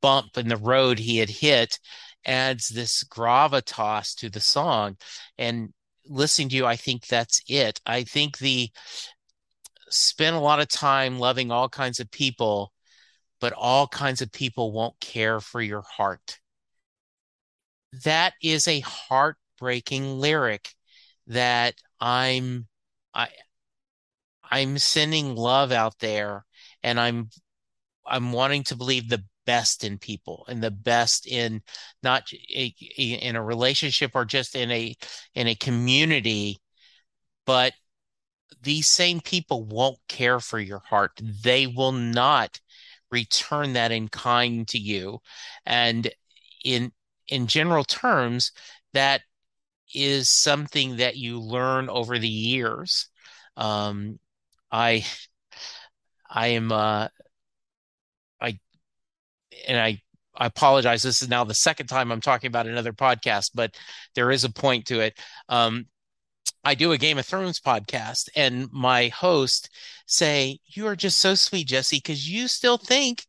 bump 0.00 0.38
in 0.38 0.48
the 0.48 0.56
road 0.56 0.98
he 0.98 1.18
had 1.18 1.28
hit 1.28 1.78
adds 2.24 2.68
this 2.68 3.02
gravitas 3.04 4.14
to 4.14 4.30
the 4.30 4.40
song 4.40 4.96
and 5.36 5.72
listening 6.06 6.48
to 6.48 6.56
you 6.56 6.66
i 6.66 6.76
think 6.76 7.06
that's 7.06 7.42
it 7.48 7.80
i 7.86 8.02
think 8.04 8.38
the 8.38 8.70
spend 9.90 10.36
a 10.36 10.40
lot 10.40 10.60
of 10.60 10.68
time 10.68 11.18
loving 11.18 11.50
all 11.50 11.68
kinds 11.68 12.00
of 12.00 12.10
people, 12.10 12.72
but 13.40 13.52
all 13.52 13.86
kinds 13.86 14.22
of 14.22 14.32
people 14.32 14.72
won't 14.72 14.98
care 15.00 15.40
for 15.40 15.60
your 15.60 15.82
heart. 15.82 16.38
That 18.04 18.34
is 18.42 18.68
a 18.68 18.80
heartbreaking 18.80 20.18
lyric 20.18 20.74
that 21.26 21.74
I'm 22.00 22.66
I 23.12 23.28
I'm 24.48 24.78
sending 24.78 25.34
love 25.36 25.72
out 25.72 25.98
there 25.98 26.44
and 26.82 26.98
I'm 27.00 27.30
I'm 28.06 28.32
wanting 28.32 28.64
to 28.64 28.76
believe 28.76 29.08
the 29.08 29.24
best 29.46 29.84
in 29.84 29.98
people 29.98 30.44
and 30.48 30.62
the 30.62 30.70
best 30.70 31.26
in 31.26 31.62
not 32.02 32.30
a, 32.54 32.66
in 32.98 33.36
a 33.36 33.42
relationship 33.42 34.12
or 34.14 34.24
just 34.24 34.54
in 34.54 34.70
a 34.70 34.94
in 35.34 35.48
a 35.48 35.54
community 35.54 36.58
but 37.46 37.72
these 38.62 38.86
same 38.88 39.20
people 39.20 39.64
won't 39.64 39.98
care 40.08 40.40
for 40.40 40.58
your 40.58 40.80
heart. 40.80 41.12
They 41.22 41.66
will 41.66 41.92
not 41.92 42.60
return 43.10 43.72
that 43.74 43.92
in 43.92 44.08
kind 44.08 44.66
to 44.68 44.78
you. 44.78 45.20
And 45.66 46.10
in 46.64 46.92
in 47.28 47.46
general 47.46 47.84
terms, 47.84 48.52
that 48.92 49.22
is 49.94 50.28
something 50.28 50.96
that 50.96 51.16
you 51.16 51.40
learn 51.40 51.88
over 51.88 52.18
the 52.18 52.28
years. 52.28 53.08
Um, 53.56 54.18
I 54.70 55.06
I 56.30 56.48
am 56.48 56.72
uh, 56.72 57.08
I 58.40 58.58
and 59.66 59.78
I 59.78 60.00
I 60.36 60.46
apologize. 60.46 61.02
This 61.02 61.22
is 61.22 61.28
now 61.28 61.44
the 61.44 61.54
second 61.54 61.88
time 61.88 62.10
I'm 62.12 62.20
talking 62.20 62.48
about 62.48 62.66
another 62.66 62.92
podcast, 62.92 63.50
but 63.54 63.76
there 64.14 64.30
is 64.30 64.44
a 64.44 64.50
point 64.52 64.86
to 64.86 65.00
it. 65.00 65.18
Um, 65.48 65.86
I 66.64 66.74
do 66.74 66.92
a 66.92 66.98
Game 66.98 67.18
of 67.18 67.26
Thrones 67.26 67.60
podcast, 67.60 68.28
and 68.36 68.68
my 68.72 69.08
host 69.08 69.70
say, 70.06 70.58
"You 70.66 70.86
are 70.86 70.96
just 70.96 71.18
so 71.18 71.34
sweet, 71.34 71.68
Jesse, 71.68 71.98
because 71.98 72.28
you 72.28 72.48
still 72.48 72.78
think 72.78 73.26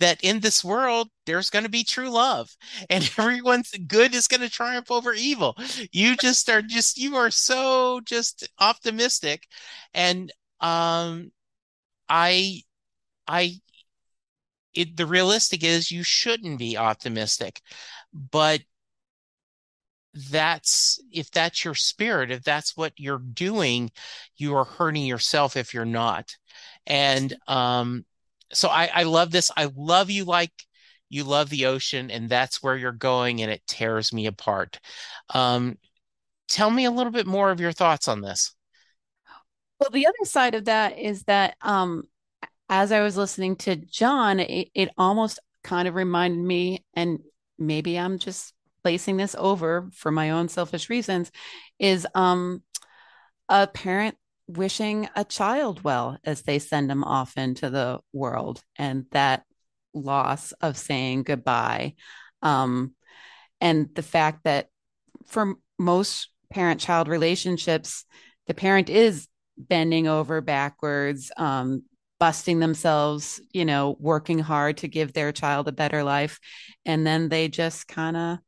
that 0.00 0.22
in 0.22 0.40
this 0.40 0.64
world 0.64 1.08
there's 1.26 1.50
going 1.50 1.64
to 1.64 1.70
be 1.70 1.84
true 1.84 2.10
love 2.10 2.50
and 2.90 3.04
everyone's 3.18 3.72
good 3.86 4.14
is 4.14 4.28
going 4.28 4.40
to 4.40 4.50
triumph 4.50 4.90
over 4.90 5.12
evil 5.14 5.56
you 5.92 6.16
just 6.16 6.48
are 6.50 6.62
just 6.62 6.98
you 6.98 7.16
are 7.16 7.30
so 7.30 8.00
just 8.04 8.48
optimistic 8.60 9.46
and 9.94 10.32
um 10.60 11.30
i 12.08 12.62
i 13.28 13.60
it, 14.74 14.96
the 14.96 15.06
realistic 15.06 15.64
is 15.64 15.90
you 15.90 16.02
shouldn't 16.02 16.58
be 16.58 16.76
optimistic 16.76 17.62
but 18.12 18.60
that's 20.30 20.98
if 21.12 21.30
that's 21.30 21.64
your 21.64 21.74
spirit 21.74 22.30
if 22.30 22.42
that's 22.42 22.76
what 22.76 22.92
you're 22.96 23.18
doing 23.18 23.90
you 24.36 24.54
are 24.54 24.64
hurting 24.64 25.04
yourself 25.04 25.56
if 25.56 25.74
you're 25.74 25.84
not 25.84 26.36
and 26.86 27.34
um 27.48 28.04
so 28.52 28.68
I, 28.68 28.90
I 28.92 29.02
love 29.04 29.30
this. 29.30 29.50
I 29.56 29.70
love 29.76 30.10
you 30.10 30.24
like 30.24 30.52
you 31.08 31.24
love 31.24 31.50
the 31.50 31.66
ocean, 31.66 32.10
and 32.10 32.28
that's 32.28 32.62
where 32.62 32.76
you're 32.76 32.92
going, 32.92 33.42
and 33.42 33.50
it 33.50 33.62
tears 33.66 34.12
me 34.12 34.26
apart. 34.26 34.80
Um, 35.34 35.78
tell 36.48 36.70
me 36.70 36.84
a 36.84 36.90
little 36.90 37.12
bit 37.12 37.26
more 37.26 37.50
of 37.50 37.60
your 37.60 37.72
thoughts 37.72 38.08
on 38.08 38.20
this. 38.20 38.54
Well, 39.80 39.90
the 39.90 40.06
other 40.06 40.24
side 40.24 40.54
of 40.54 40.64
that 40.66 40.98
is 40.98 41.24
that 41.24 41.56
um, 41.60 42.04
as 42.68 42.92
I 42.92 43.02
was 43.02 43.16
listening 43.16 43.56
to 43.56 43.76
John, 43.76 44.40
it, 44.40 44.68
it 44.74 44.88
almost 44.96 45.38
kind 45.62 45.86
of 45.86 45.94
reminded 45.94 46.40
me, 46.40 46.84
and 46.94 47.20
maybe 47.58 47.98
I'm 47.98 48.18
just 48.18 48.54
placing 48.82 49.16
this 49.16 49.34
over 49.38 49.88
for 49.92 50.10
my 50.10 50.30
own 50.30 50.48
selfish 50.48 50.88
reasons, 50.88 51.30
is 51.78 52.06
um, 52.14 52.62
a 53.48 53.66
parent 53.66 54.16
wishing 54.48 55.08
a 55.16 55.24
child 55.24 55.82
well 55.82 56.18
as 56.24 56.42
they 56.42 56.58
send 56.58 56.88
them 56.88 57.02
off 57.02 57.36
into 57.36 57.68
the 57.68 57.98
world 58.12 58.62
and 58.76 59.06
that 59.10 59.42
loss 59.92 60.52
of 60.60 60.76
saying 60.76 61.22
goodbye 61.24 61.94
um, 62.42 62.94
and 63.60 63.88
the 63.94 64.02
fact 64.02 64.44
that 64.44 64.68
for 65.26 65.54
most 65.78 66.28
parent 66.50 66.80
child 66.80 67.08
relationships 67.08 68.04
the 68.46 68.54
parent 68.54 68.88
is 68.88 69.26
bending 69.58 70.06
over 70.06 70.40
backwards 70.40 71.30
um, 71.36 71.82
busting 72.18 72.60
themselves 72.60 73.40
you 73.52 73.64
know 73.64 73.96
working 74.00 74.38
hard 74.38 74.78
to 74.78 74.88
give 74.88 75.12
their 75.12 75.32
child 75.32 75.68
a 75.68 75.72
better 75.72 76.02
life. 76.02 76.38
And 76.84 77.06
then 77.06 77.28
they 77.28 77.48
just 77.48 77.88
kind 77.88 78.16
of 78.16 78.38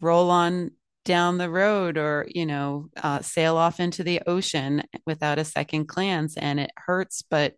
roll 0.00 0.30
on 0.30 0.72
down 1.04 1.38
the 1.38 1.50
road 1.50 1.98
or 1.98 2.26
you 2.28 2.46
know 2.46 2.88
uh, 3.02 3.20
sail 3.20 3.56
off 3.56 3.80
into 3.80 4.04
the 4.04 4.20
ocean 4.26 4.82
without 5.06 5.38
a 5.38 5.44
second 5.44 5.88
glance 5.88 6.36
and 6.36 6.60
it 6.60 6.70
hurts 6.76 7.22
but 7.28 7.54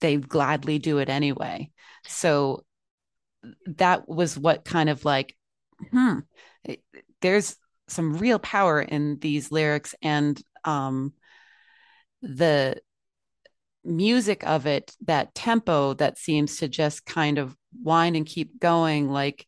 they 0.00 0.16
gladly 0.16 0.78
do 0.78 0.98
it 0.98 1.08
anyway. 1.08 1.70
So 2.06 2.64
that 3.76 4.08
was 4.08 4.38
what 4.38 4.64
kind 4.64 4.88
of 4.88 5.04
like 5.04 5.36
hmm 5.90 6.20
there's 7.20 7.56
some 7.88 8.18
real 8.18 8.38
power 8.38 8.80
in 8.80 9.18
these 9.20 9.50
lyrics 9.50 9.94
and 10.02 10.40
um 10.64 11.12
the 12.22 12.80
music 13.84 14.44
of 14.46 14.66
it 14.66 14.94
that 15.06 15.34
tempo 15.34 15.94
that 15.94 16.18
seems 16.18 16.58
to 16.58 16.68
just 16.68 17.06
kind 17.06 17.38
of 17.38 17.56
wind 17.82 18.16
and 18.16 18.26
keep 18.26 18.60
going 18.60 19.08
like 19.08 19.46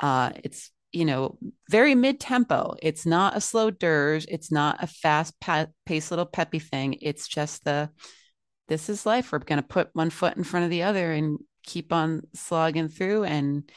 uh 0.00 0.30
it's 0.42 0.70
you 0.92 1.04
know, 1.04 1.38
very 1.68 1.94
mid 1.94 2.18
tempo. 2.18 2.74
It's 2.82 3.06
not 3.06 3.36
a 3.36 3.40
slow 3.40 3.70
dirge. 3.70 4.26
It's 4.28 4.50
not 4.50 4.82
a 4.82 4.86
fast 4.86 5.34
paced 5.86 6.10
little 6.10 6.26
peppy 6.26 6.58
thing. 6.58 6.96
It's 7.00 7.28
just 7.28 7.64
the, 7.64 7.90
this 8.68 8.88
is 8.88 9.06
life. 9.06 9.30
We're 9.30 9.38
going 9.38 9.62
to 9.62 9.66
put 9.66 9.90
one 9.92 10.10
foot 10.10 10.36
in 10.36 10.44
front 10.44 10.64
of 10.64 10.70
the 10.70 10.82
other 10.84 11.12
and 11.12 11.38
keep 11.64 11.92
on 11.92 12.22
slogging 12.34 12.88
through. 12.88 13.24
And 13.24 13.70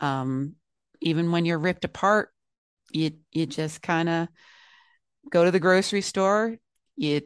um, 0.00 0.54
even 1.00 1.32
when 1.32 1.44
you're 1.44 1.58
ripped 1.58 1.84
apart, 1.84 2.30
you, 2.92 3.12
you 3.32 3.46
just 3.46 3.82
kind 3.82 4.08
of 4.08 4.28
go 5.30 5.44
to 5.44 5.50
the 5.50 5.60
grocery 5.60 6.02
store. 6.02 6.56
You 6.96 7.22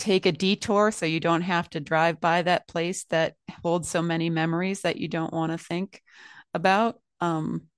take 0.00 0.26
a 0.26 0.32
detour 0.32 0.90
so 0.90 1.06
you 1.06 1.20
don't 1.20 1.42
have 1.42 1.70
to 1.70 1.80
drive 1.80 2.20
by 2.20 2.42
that 2.42 2.66
place 2.66 3.04
that 3.04 3.34
holds 3.62 3.88
so 3.88 4.02
many 4.02 4.30
memories 4.30 4.82
that 4.82 4.96
you 4.96 5.08
don't 5.08 5.32
want 5.32 5.52
to 5.52 5.58
think 5.58 6.02
about. 6.54 6.98
Um, 7.20 7.68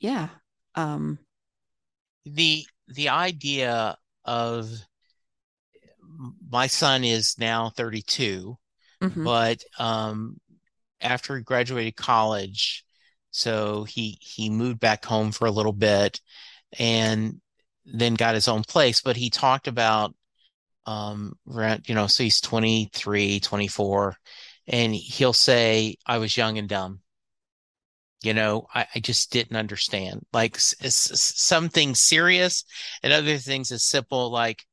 yeah 0.00 0.28
um 0.74 1.18
the 2.24 2.64
the 2.88 3.10
idea 3.10 3.96
of 4.24 4.68
my 6.50 6.66
son 6.66 7.04
is 7.04 7.36
now 7.38 7.70
32 7.76 8.56
mm-hmm. 9.02 9.24
but 9.24 9.62
um 9.78 10.36
after 11.00 11.36
he 11.36 11.42
graduated 11.42 11.96
college 11.96 12.84
so 13.30 13.84
he 13.84 14.18
he 14.20 14.50
moved 14.50 14.80
back 14.80 15.04
home 15.04 15.30
for 15.30 15.46
a 15.46 15.52
little 15.52 15.72
bit 15.72 16.20
and 16.78 17.40
then 17.84 18.14
got 18.14 18.34
his 18.34 18.48
own 18.48 18.62
place 18.64 19.00
but 19.00 19.16
he 19.16 19.30
talked 19.30 19.68
about 19.68 20.14
um 20.86 21.34
you 21.84 21.94
know 21.94 22.06
so 22.06 22.22
he's 22.22 22.40
23 22.40 23.40
24 23.40 24.16
and 24.66 24.94
he'll 24.94 25.32
say 25.32 25.96
i 26.06 26.18
was 26.18 26.36
young 26.36 26.58
and 26.58 26.68
dumb. 26.68 27.00
You 28.22 28.34
know 28.34 28.66
I, 28.74 28.86
I, 28.94 29.00
just 29.00 29.32
didn't 29.32 29.56
understand. 29.56 30.26
Like 30.32 30.56
some 30.58 31.70
things 31.70 32.02
serious 32.02 32.64
and 33.02 33.12
other 33.12 33.38
things 33.38 33.72
as 33.72 33.84
simple 33.84 34.30
like 34.30 34.64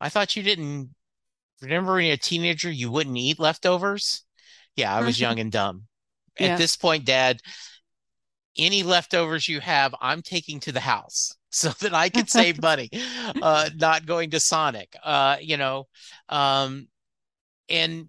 i 0.00 0.08
thought 0.08 0.36
you 0.36 0.42
didn't 0.42 0.90
remember 1.60 1.94
when 1.94 2.06
you're 2.06 2.14
a 2.14 2.18
teenager 2.18 2.70
you 2.70 2.90
wouldn't 2.90 3.16
eat 3.16 3.38
leftovers? 3.38 4.24
Yeah 4.76 4.94
i 4.94 5.02
was 5.02 5.20
young 5.20 5.38
and 5.40 5.52
dumb. 5.52 5.84
Yeah. 6.38 6.48
at 6.48 6.58
this 6.58 6.76
point 6.76 7.04
dad 7.04 7.40
any 8.56 8.82
leftovers 8.82 9.48
you 9.48 9.60
have 9.60 9.94
i'm 10.00 10.22
taking 10.22 10.60
to 10.60 10.72
the 10.72 10.80
house 10.80 11.36
so 11.54 11.70
that 11.80 11.94
i 11.94 12.08
can 12.08 12.26
save 12.38 12.60
money 12.60 12.90
uh 13.42 13.68
not 13.76 14.06
going 14.06 14.30
to 14.30 14.40
sonic 14.40 14.94
uh 15.02 15.36
you 15.40 15.56
know 15.56 15.86
um 16.28 16.86
and 17.68 18.08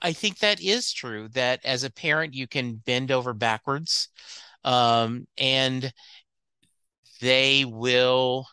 I 0.00 0.12
think 0.12 0.38
that 0.38 0.60
is 0.60 0.92
true 0.92 1.28
that 1.30 1.64
as 1.64 1.82
a 1.82 1.90
parent, 1.90 2.34
you 2.34 2.46
can 2.46 2.76
bend 2.76 3.10
over 3.10 3.32
backwards 3.32 4.08
um, 4.64 5.26
and 5.36 5.92
they 7.20 7.64
will 7.64 8.46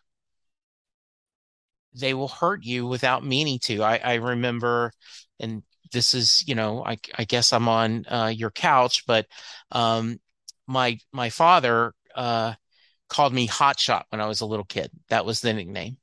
they 1.94 2.14
will 2.14 2.28
hurt 2.28 2.64
you 2.64 2.86
without 2.86 3.24
meaning 3.26 3.60
to. 3.60 3.82
I, 3.82 3.98
I 3.98 4.14
remember, 4.16 4.92
and 5.40 5.64
this 5.94 6.14
is, 6.14 6.44
you 6.46 6.56
know, 6.56 6.84
I, 6.84 6.98
I 7.18 7.24
guess 7.24 7.54
I'm 7.54 7.70
on 7.70 8.06
uh, 8.08 8.34
your 8.36 8.52
couch, 8.52 9.04
but 9.08 9.28
um, 9.72 10.20
my 10.68 10.98
my 11.14 11.30
father 11.30 11.94
uh, 12.16 12.54
called 13.10 13.34
me 13.34 13.48
Hotshot 13.48 14.04
when 14.10 14.22
I 14.22 14.28
was 14.28 14.42
a 14.42 14.46
little 14.46 14.66
kid. 14.66 14.92
That 15.10 15.26
was 15.26 15.42
the 15.42 15.54
nickname. 15.54 15.98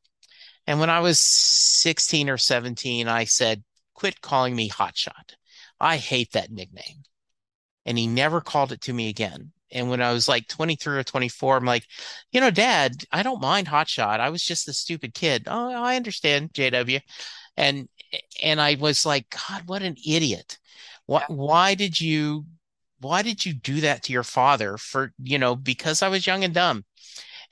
And 0.66 0.78
when 0.78 0.90
I 0.90 1.00
was 1.00 1.20
16 1.20 2.30
or 2.30 2.38
17, 2.38 3.08
I 3.08 3.24
said, 3.24 3.64
quit 3.94 4.20
calling 4.20 4.54
me 4.54 4.68
Hotshot. 4.68 5.34
I 5.80 5.96
hate 5.96 6.32
that 6.32 6.50
nickname. 6.50 7.02
And 7.84 7.98
he 7.98 8.06
never 8.06 8.40
called 8.40 8.70
it 8.72 8.82
to 8.82 8.92
me 8.92 9.08
again. 9.08 9.52
And 9.72 9.88
when 9.88 10.02
I 10.02 10.12
was 10.12 10.28
like 10.28 10.46
23 10.48 10.98
or 10.98 11.02
24, 11.02 11.56
I'm 11.56 11.64
like, 11.64 11.86
you 12.30 12.40
know, 12.40 12.50
dad, 12.50 13.04
I 13.10 13.22
don't 13.22 13.40
mind 13.40 13.66
hotshot. 13.66 14.20
I 14.20 14.28
was 14.28 14.42
just 14.42 14.68
a 14.68 14.72
stupid 14.72 15.14
kid. 15.14 15.44
Oh, 15.46 15.72
I 15.72 15.96
understand, 15.96 16.52
JW. 16.52 17.00
And 17.56 17.88
and 18.42 18.60
I 18.60 18.76
was 18.78 19.06
like, 19.06 19.34
God, 19.48 19.62
what 19.66 19.82
an 19.82 19.96
idiot. 20.06 20.58
Why 21.06 21.20
yeah. 21.20 21.34
why 21.34 21.74
did 21.74 22.00
you 22.00 22.44
why 23.00 23.22
did 23.22 23.44
you 23.44 23.52
do 23.52 23.80
that 23.80 24.04
to 24.04 24.12
your 24.12 24.22
father 24.22 24.76
for, 24.76 25.12
you 25.18 25.38
know, 25.38 25.56
because 25.56 26.02
I 26.02 26.08
was 26.08 26.26
young 26.26 26.44
and 26.44 26.54
dumb. 26.54 26.84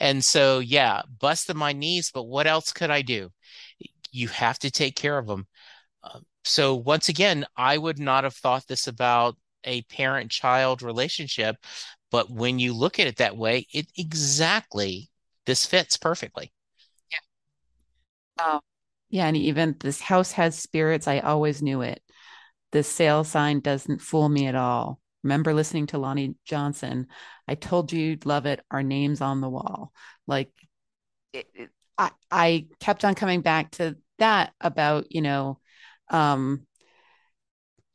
And 0.01 0.25
so, 0.25 0.59
yeah, 0.61 1.03
busted 1.21 1.57
my 1.57 1.73
knees, 1.73 2.11
but 2.13 2.25
what 2.25 2.47
else 2.47 2.73
could 2.73 2.91
I 2.91 3.03
do? 3.03 3.31
You 4.11 4.29
have 4.29 4.59
to 4.61 4.71
take 4.71 4.97
care 4.97 5.19
of 5.19 5.27
them. 5.27 5.47
Uh, 6.03 6.21
so 6.45 6.75
once 6.75 7.09
again, 7.09 7.45
I 7.57 7.79
would 7.79 7.99
not 7.99 8.25
have 8.25 8.35
thought 8.35 8.67
this 8.67 8.87
about 8.87 9.37
a 9.65 9.83
parent 9.83 10.31
child 10.31 10.83
relationship, 10.83 11.57
but 12.11 12.31
when 12.31 12.59
you 12.59 12.73
look 12.73 12.99
at 12.99 13.07
it 13.07 13.17
that 13.17 13.37
way, 13.37 13.67
it 13.73 13.87
exactly 13.97 15.11
this 15.47 15.67
fits 15.67 15.97
perfectly. 15.97 16.53
Yeah. 18.39 18.45
Um, 18.45 18.61
yeah, 19.11 19.27
and 19.27 19.37
even 19.37 19.77
this 19.81 20.01
house 20.01 20.33
has 20.33 20.59
spirits. 20.59 21.07
I 21.09 21.19
always 21.21 21.63
knew 21.63 21.83
it. 21.83 22.03
The 22.73 22.83
sale 22.83 23.25
sign 23.25 23.61
doesn't 23.61 24.01
fool 24.01 24.29
me 24.29 24.47
at 24.47 24.55
all. 24.55 25.01
Remember 25.23 25.53
listening 25.55 25.87
to 25.89 25.99
Lonnie 25.99 26.35
Johnson? 26.45 27.07
I 27.47 27.55
told 27.55 27.93
you 27.93 28.01
you'd 28.01 28.27
love 28.27 28.47
it. 28.47 28.65
Our 28.71 28.83
names 28.83 29.21
on 29.21 29.41
the 29.41 29.49
wall. 29.51 29.93
Like, 30.27 30.51
it, 31.33 31.49
it, 31.55 31.71
I 31.99 32.11
I 32.31 32.67
kept 32.81 33.05
on 33.05 33.15
coming 33.15 33.43
back 33.43 33.73
to 33.73 33.97
that 34.19 34.53
about 34.61 35.13
you 35.13 35.23
know 35.23 35.59
um, 36.11 36.67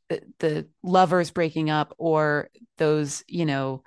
the, 0.10 0.22
the 0.40 0.68
lovers 0.84 1.32
breaking 1.32 1.70
up 1.70 1.94
or 1.98 2.50
those, 2.78 3.24
you 3.28 3.46
know, 3.46 3.84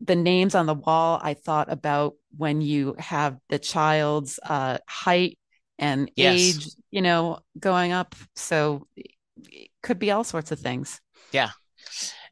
the 0.00 0.16
names 0.16 0.54
on 0.54 0.66
the 0.66 0.74
wall, 0.74 1.20
I 1.22 1.34
thought 1.34 1.70
about 1.70 2.14
when 2.36 2.60
you 2.60 2.94
have 2.98 3.38
the 3.48 3.58
child's 3.58 4.38
uh, 4.42 4.78
height 4.88 5.38
and 5.78 6.10
Yes. 6.16 6.54
age, 6.56 6.70
you 6.90 7.02
know, 7.02 7.40
going 7.58 7.92
up. 7.92 8.14
So 8.34 8.86
it 8.96 9.70
could 9.82 9.98
be 9.98 10.10
all 10.10 10.24
sorts 10.24 10.52
of 10.52 10.58
things. 10.58 11.00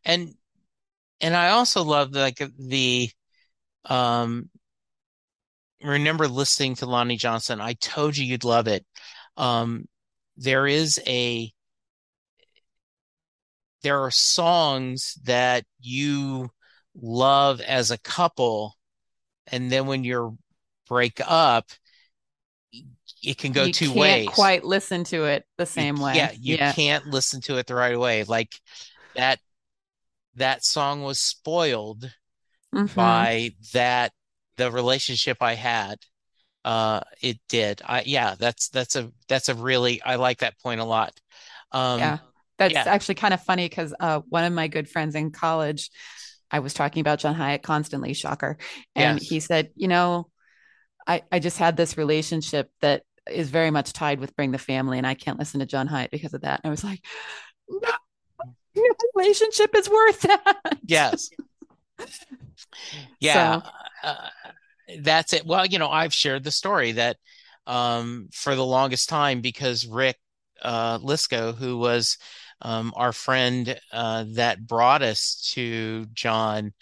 And 0.05 0.35
and 1.21 1.37
I 1.37 1.51
also 1.51 1.83
love 1.83 2.13
like 2.13 2.43
the 2.59 3.11
um 3.87 4.51
remember 5.83 6.29
listening 6.29 6.75
to 6.77 6.87
Lonnie 6.87 7.17
Johnson. 7.17 7.61
I 7.61 7.75
told 7.75 8.17
you 8.17 8.25
you'd 8.25 8.45
love 8.45 8.67
it. 8.69 8.85
Um 9.37 9.87
there 10.37 10.67
is 10.67 11.01
a 11.07 11.53
there 13.83 14.01
are 14.03 14.11
songs 14.11 15.19
that 15.25 15.65
you 15.81 16.51
love 17.01 17.61
as 17.61 17.91
a 17.91 17.99
couple, 17.99 18.77
and 19.47 19.71
then 19.71 19.87
when 19.87 20.05
you're 20.05 20.35
break 20.89 21.21
up, 21.25 21.67
it 23.23 23.39
can 23.39 23.53
go 23.53 23.65
you 23.65 23.73
two 23.73 23.87
can't 23.87 23.99
ways. 23.99 24.29
quite 24.29 24.65
listen 24.65 25.05
to 25.05 25.25
it 25.25 25.45
the 25.57 25.63
You- 25.63 25.67
same 25.67 25.97
way. 25.97 26.17
Yeah, 26.17 26.33
you 26.33 26.57
yeah. 26.57 26.73
can't 26.73 27.07
listen 27.07 27.41
to 27.43 27.57
it 27.59 27.67
the 27.67 27.75
right 27.75 27.99
way. 27.99 28.25
Like 28.25 28.53
that 29.15 29.39
that 30.39 30.65
song 30.65 31.03
was 31.03 31.19
spoiled 31.21 32.13
Mhm. 32.75 32.95
by 32.95 33.51
that 33.73 34.13
the 34.57 34.71
relationship 34.71 35.39
I 35.41 35.55
had. 35.55 35.99
Uh 36.65 37.01
it 37.23 37.39
did. 37.49 37.83
I 37.85 38.03
yeah, 38.07 38.35
that's 38.39 38.69
that's 38.71 38.97
a 38.97 39.13
that's 39.29 39.49
a 39.49 39.55
really 39.55 40.03
I 40.03 40.17
like 40.17 40.39
that 40.39 40.59
point 40.61 40.81
a 40.81 40.85
lot. 40.85 41.13
Um 41.73 41.99
yeah. 42.01 42.19
That's 42.59 42.75
yeah. 42.75 42.85
actually 42.87 43.15
kind 43.17 43.33
of 43.35 43.41
funny 43.43 43.69
because 43.69 43.95
uh, 44.01 44.21
one 44.29 44.43
of 44.45 44.53
my 44.53 44.67
good 44.67 44.89
friends 44.89 45.15
in 45.15 45.31
college, 45.31 45.91
I 46.51 46.59
was 46.59 46.75
talking 46.75 47.01
about 47.03 47.21
John 47.21 47.37
Hiatt 47.37 47.63
constantly, 47.63 48.15
shocker. 48.15 48.59
And 48.97 49.21
Yes. 49.21 49.29
he 49.29 49.39
said, 49.39 49.71
you 49.77 49.87
know, 49.87 50.29
I, 51.07 51.23
I 51.31 51.39
just 51.39 51.59
had 51.59 51.77
this 51.77 51.97
relationship 51.97 52.71
that 52.81 53.03
is 53.31 53.51
very 53.51 53.71
much 53.71 53.93
tied 53.93 54.21
with 54.21 54.35
Bring 54.37 54.51
the 54.51 54.59
Family, 54.59 54.99
and 54.99 55.07
I 55.07 55.15
can't 55.15 55.39
listen 55.39 55.61
to 55.61 55.67
John 55.67 55.87
Hiatt 55.87 56.11
because 56.11 56.35
of 56.35 56.43
that. 56.43 56.61
And 56.65 56.69
I 56.69 56.73
was 56.73 56.85
like, 56.85 57.01
no, 57.69 57.93
your 58.75 58.95
relationship 59.15 59.75
is 59.75 59.89
worth 59.89 60.21
that. 60.23 60.79
Yes. 60.85 61.31
Yeah. 63.21 63.61
So- 63.61 63.71
Uh, 64.05 64.29
that's 65.01 65.33
it. 65.33 65.45
Well, 65.45 65.67
you 65.67 65.79
know, 65.79 65.91
I've 65.91 66.15
shared 66.15 66.45
the 66.45 66.51
story 66.51 66.93
that 66.93 67.17
um 67.67 68.29
for 68.33 68.55
the 68.55 68.65
longest 68.65 69.09
time 69.09 69.41
because 69.41 69.87
Rick 69.87 70.17
uh 70.63 70.99
Lisco, 71.01 71.55
who 71.55 71.79
was 71.79 72.17
um 72.63 72.93
our 72.97 73.13
friend 73.13 73.79
uh 73.93 74.25
that 74.35 74.67
brought 74.67 75.03
us 75.03 75.51
to 75.55 76.07
John 76.15 76.73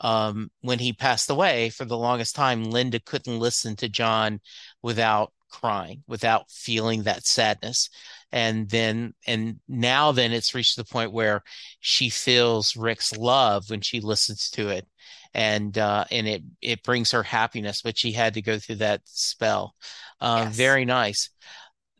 um 0.00 0.50
when 0.62 0.78
he 0.78 0.92
passed 0.92 1.30
away 1.30 1.70
for 1.70 1.84
the 1.84 1.96
longest 1.98 2.34
time, 2.34 2.64
Linda 2.64 2.98
couldn't 3.00 3.38
listen 3.38 3.76
to 3.76 3.88
John 3.88 4.40
without 4.82 5.32
crying, 5.50 6.02
without 6.08 6.50
feeling 6.50 7.02
that 7.02 7.26
sadness. 7.26 7.90
And 8.32 8.68
then 8.68 9.14
and 9.26 9.60
now 9.68 10.12
then 10.12 10.32
it's 10.32 10.54
reached 10.54 10.76
the 10.76 10.84
point 10.84 11.12
where 11.12 11.42
she 11.80 12.08
feels 12.08 12.76
Rick's 12.76 13.16
love 13.16 13.70
when 13.70 13.80
she 13.82 14.00
listens 14.00 14.50
to 14.50 14.68
it. 14.68 14.86
And 15.34 15.76
uh 15.78 16.04
and 16.10 16.26
it 16.28 16.42
it 16.60 16.82
brings 16.82 17.10
her 17.12 17.22
happiness 17.22 17.82
but 17.82 17.98
she 17.98 18.12
had 18.12 18.34
to 18.34 18.42
go 18.42 18.58
through 18.58 18.76
that 18.76 19.02
spell. 19.04 19.74
Uh 20.20 20.46
Yes. 20.46 20.56
very 20.56 20.84
nice. 20.84 21.30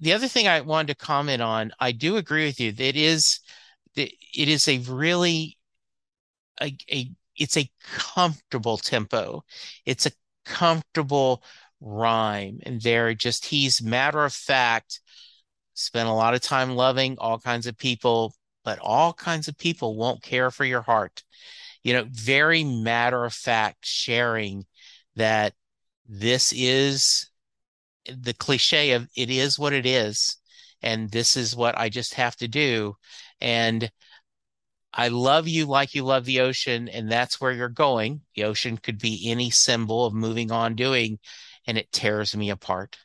The 0.00 0.12
other 0.14 0.28
thing 0.28 0.48
i 0.48 0.60
wanted 0.60 0.88
to 0.98 1.06
comment 1.06 1.42
on 1.42 1.72
i 1.80 1.92
do 1.92 2.16
agree 2.16 2.44
with 2.46 2.60
you 2.60 2.72
that 2.72 2.84
it 2.84 2.96
is 2.96 3.40
that 3.96 4.10
it 4.34 4.48
is 4.48 4.68
a 4.68 4.78
really 4.80 5.58
a, 6.60 6.76
a 6.90 7.10
it's 7.36 7.56
a 7.56 7.70
comfortable 7.84 8.76
tempo. 8.76 9.44
It's 9.86 10.06
a 10.06 10.12
comfortable 10.44 11.42
rhyme. 11.80 12.60
And 12.64 12.80
very 12.80 13.14
just 13.14 13.46
he's 13.46 13.82
matter 13.82 14.24
of 14.24 14.32
fact 14.32 15.00
spent 15.82 16.08
a 16.08 16.12
lot 16.12 16.34
of 16.34 16.40
time 16.40 16.74
loving 16.74 17.16
all 17.18 17.38
kinds 17.38 17.66
of 17.66 17.76
people 17.76 18.34
but 18.64 18.78
all 18.80 19.12
kinds 19.12 19.48
of 19.48 19.58
people 19.58 19.96
won't 19.96 20.22
care 20.22 20.50
for 20.50 20.64
your 20.64 20.82
heart 20.82 21.22
you 21.82 21.92
know, 21.92 22.06
very 22.10 22.64
matter 22.64 23.24
of 23.24 23.32
fact 23.32 23.84
sharing 23.84 24.64
that 25.16 25.54
this 26.06 26.52
is 26.52 27.28
the 28.06 28.34
cliche 28.34 28.92
of 28.92 29.08
it 29.16 29.30
is 29.30 29.58
what 29.58 29.72
it 29.72 29.86
is, 29.86 30.36
and 30.80 31.10
this 31.10 31.36
is 31.36 31.56
what 31.56 31.76
I 31.78 31.88
just 31.88 32.14
have 32.14 32.36
to 32.36 32.48
do. 32.48 32.96
And 33.40 33.90
I 34.94 35.08
love 35.08 35.48
you 35.48 35.66
like 35.66 35.94
you 35.94 36.04
love 36.04 36.24
the 36.24 36.40
ocean, 36.40 36.88
and 36.88 37.10
that's 37.10 37.40
where 37.40 37.52
you're 37.52 37.68
going. 37.68 38.22
The 38.36 38.44
ocean 38.44 38.76
could 38.76 38.98
be 38.98 39.30
any 39.30 39.50
symbol 39.50 40.04
of 40.04 40.14
moving 40.14 40.52
on, 40.52 40.76
doing, 40.76 41.18
and 41.66 41.78
it 41.78 41.90
tears 41.92 42.36
me 42.36 42.50
apart. 42.50 42.96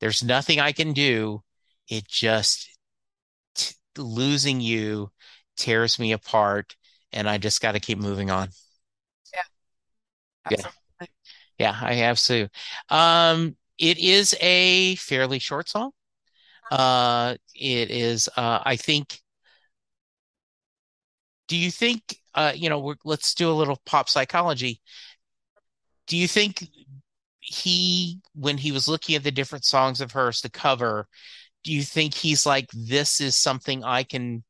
There's 0.00 0.24
nothing 0.24 0.60
I 0.60 0.72
can 0.72 0.92
do. 0.92 1.42
It 1.90 2.08
just 2.08 2.70
t- 3.54 3.74
losing 3.98 4.62
you 4.62 5.10
tears 5.58 5.98
me 5.98 6.12
apart, 6.12 6.74
and 7.12 7.28
I 7.28 7.36
just 7.36 7.60
got 7.60 7.72
to 7.72 7.80
keep 7.80 7.98
moving 7.98 8.30
on. 8.30 8.48
Yeah. 9.34 9.42
Absolutely. 10.46 11.08
Yeah, 11.58 11.78
I 11.78 11.94
have 11.94 12.18
to. 12.20 12.48
Um, 12.88 13.56
it 13.76 13.98
is 13.98 14.34
a 14.40 14.94
fairly 14.94 15.38
short 15.38 15.68
song. 15.68 15.90
Uh, 16.70 17.34
it 17.54 17.90
is, 17.90 18.28
uh, 18.36 18.60
I 18.64 18.76
think, 18.76 19.20
do 21.48 21.56
you 21.56 21.70
think, 21.70 22.16
uh, 22.34 22.52
you 22.54 22.70
know, 22.70 22.78
we're, 22.78 22.94
let's 23.04 23.34
do 23.34 23.50
a 23.50 23.52
little 23.52 23.80
pop 23.84 24.08
psychology. 24.08 24.80
Do 26.06 26.16
you 26.16 26.28
think 26.28 26.64
he, 27.40 28.20
when 28.34 28.56
he 28.56 28.70
was 28.70 28.86
looking 28.86 29.16
at 29.16 29.24
the 29.24 29.32
different 29.32 29.64
songs 29.64 30.00
of 30.00 30.12
hers 30.12 30.40
to 30.42 30.48
cover, 30.48 31.08
do 31.64 31.72
you 31.72 31.82
think 31.82 32.14
he's 32.14 32.46
like, 32.46 32.68
this 32.72 33.20
is 33.20 33.36
something 33.36 33.84
I 33.84 34.02
can, 34.02 34.44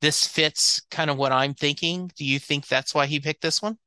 this 0.00 0.26
fits 0.26 0.82
kind 0.90 1.10
of 1.10 1.16
what 1.16 1.32
I'm 1.32 1.54
thinking? 1.54 2.10
Do 2.16 2.24
you 2.24 2.38
think 2.38 2.66
that's 2.66 2.94
why 2.94 3.06
he 3.06 3.20
picked 3.20 3.42
this 3.42 3.62
one? 3.62 3.78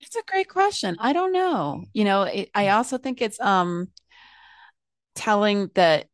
It's 0.00 0.16
a 0.16 0.22
great 0.26 0.48
question. 0.48 0.96
I 0.98 1.12
don't 1.12 1.32
know. 1.32 1.84
You 1.92 2.04
know, 2.04 2.22
it, 2.22 2.50
I 2.54 2.68
also 2.70 2.98
think 2.98 3.22
it's 3.22 3.40
um 3.40 3.88
telling 5.14 5.70
that 5.74 6.06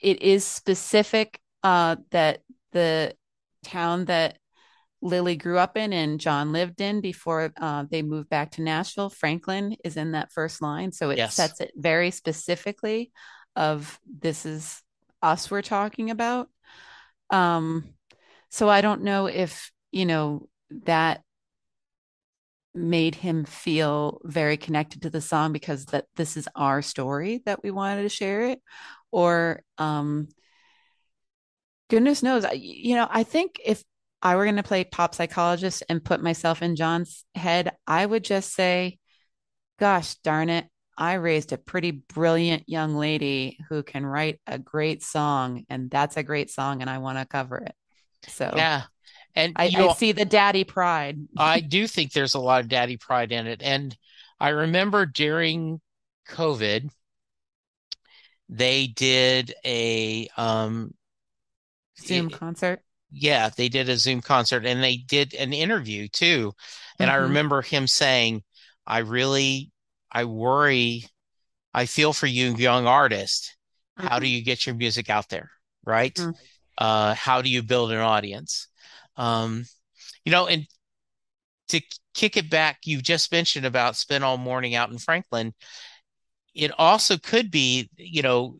it 0.00 0.22
is 0.22 0.44
specific 0.44 1.40
uh 1.62 1.96
that 2.10 2.40
the 2.72 3.14
town 3.64 4.06
that 4.06 4.38
Lilly 5.00 5.36
grew 5.36 5.58
up 5.58 5.76
in 5.76 5.92
and 5.92 6.18
John 6.18 6.50
lived 6.52 6.80
in 6.80 7.00
before 7.00 7.52
uh, 7.56 7.84
they 7.88 8.02
moved 8.02 8.28
back 8.28 8.50
to 8.52 8.62
Nashville. 8.62 9.10
Franklin 9.10 9.76
is 9.84 9.96
in 9.96 10.12
that 10.12 10.32
first 10.32 10.60
line, 10.60 10.90
so 10.90 11.10
it 11.10 11.18
Yes. 11.18 11.36
sets 11.36 11.60
it 11.60 11.70
very 11.76 12.10
specifically 12.10 13.12
of 13.58 13.98
this 14.06 14.46
is 14.46 14.82
us 15.20 15.50
we're 15.50 15.62
talking 15.62 16.10
about. 16.10 16.48
Um, 17.30 17.84
so 18.48 18.68
I 18.68 18.80
don't 18.80 19.02
know 19.02 19.26
if 19.26 19.70
you 19.90 20.06
know 20.06 20.48
that 20.84 21.22
made 22.74 23.16
him 23.16 23.44
feel 23.44 24.20
very 24.24 24.56
connected 24.56 25.02
to 25.02 25.10
the 25.10 25.20
song 25.20 25.52
because 25.52 25.86
that 25.86 26.06
this 26.16 26.36
is 26.36 26.48
our 26.54 26.80
story 26.80 27.42
that 27.44 27.62
we 27.62 27.70
wanted 27.70 28.02
to 28.02 28.08
share 28.08 28.42
it 28.42 28.62
or 29.10 29.62
um 29.78 30.28
goodness 31.88 32.22
knows 32.22 32.44
you 32.54 32.94
know 32.94 33.08
i 33.10 33.22
think 33.22 33.58
if 33.64 33.82
i 34.22 34.36
were 34.36 34.44
going 34.44 34.56
to 34.56 34.62
play 34.62 34.84
pop 34.84 35.14
psychologist 35.14 35.82
and 35.88 36.04
put 36.04 36.22
myself 36.22 36.62
in 36.62 36.76
john's 36.76 37.24
head 37.34 37.72
i 37.86 38.04
would 38.04 38.22
just 38.22 38.54
say 38.54 38.98
gosh 39.78 40.14
darn 40.16 40.50
it 40.50 40.66
i 40.98 41.14
raised 41.14 41.52
a 41.52 41.58
pretty 41.58 41.92
brilliant 41.92 42.68
young 42.68 42.96
lady 42.96 43.58
who 43.70 43.82
can 43.84 44.06
write 44.06 44.40
a 44.48 44.58
great 44.58 45.02
song 45.02 45.64
and 45.70 45.90
that's 45.90 46.18
a 46.18 46.24
great 46.24 46.50
song 46.50 46.82
and 46.82 46.90
i 46.90 46.98
want 46.98 47.18
to 47.18 47.26
cover 47.26 47.58
it 47.58 47.74
so 48.26 48.50
Yeah. 48.52 48.84
And 49.34 49.56
I, 49.56 49.70
I 49.74 49.88
see 49.88 50.12
the 50.12 50.24
daddy 50.24 50.64
pride 50.64 51.20
I 51.38 51.60
do 51.60 51.86
think 51.86 52.12
there's 52.12 52.34
a 52.34 52.40
lot 52.40 52.60
of 52.60 52.68
daddy 52.68 52.96
pride 52.96 53.32
in 53.32 53.46
it. 53.46 53.62
And 53.62 53.96
I 54.40 54.50
remember 54.50 55.06
during 55.06 55.80
COVID, 56.28 56.90
they 58.48 58.86
did 58.88 59.54
a 59.64 60.28
um 60.36 60.92
zoom 62.00 62.30
concert 62.30 62.82
yeah, 63.10 63.50
they 63.56 63.68
did 63.68 63.88
a 63.88 63.96
Zoom 63.96 64.20
concert 64.20 64.66
and 64.66 64.82
they 64.82 64.96
did 64.98 65.34
an 65.34 65.52
interview 65.52 66.08
too. 66.08 66.52
And 67.00 67.10
I 67.10 67.14
Mhm. 67.14 67.16
remember 67.16 67.62
him 67.62 67.86
saying, 67.86 68.42
I 68.86 68.98
really 68.98 69.70
I 70.10 70.24
worry, 70.24 71.04
I 71.74 71.86
feel 71.86 72.12
for 72.12 72.26
you 72.26 72.56
young 72.56 72.86
artist. 72.86 73.56
How 73.96 74.18
do 74.18 74.28
you 74.28 74.44
get 74.44 74.66
your 74.66 74.74
music 74.74 75.10
out 75.10 75.28
there? 75.28 75.50
Right? 75.84 76.14
Mhm. 76.14 76.34
Uh, 76.78 77.14
how 77.14 77.42
do 77.42 77.50
you 77.50 77.62
build 77.62 77.92
an 77.92 77.98
audience? 77.98 78.68
Um, 79.16 79.64
you 80.24 80.32
know, 80.32 80.46
and 80.46 80.66
to 81.68 81.80
kick 82.14 82.36
it 82.36 82.50
back, 82.50 82.80
you 82.84 83.02
just 83.02 83.30
mentioned 83.32 83.66
about 83.66 83.96
spend 83.96 84.24
all 84.24 84.38
morning 84.38 84.74
out 84.74 84.90
in 84.90 84.98
Franklin. 84.98 85.54
It 86.54 86.72
also 86.78 87.16
could 87.18 87.50
be, 87.50 87.90
you 87.96 88.22
know, 88.22 88.58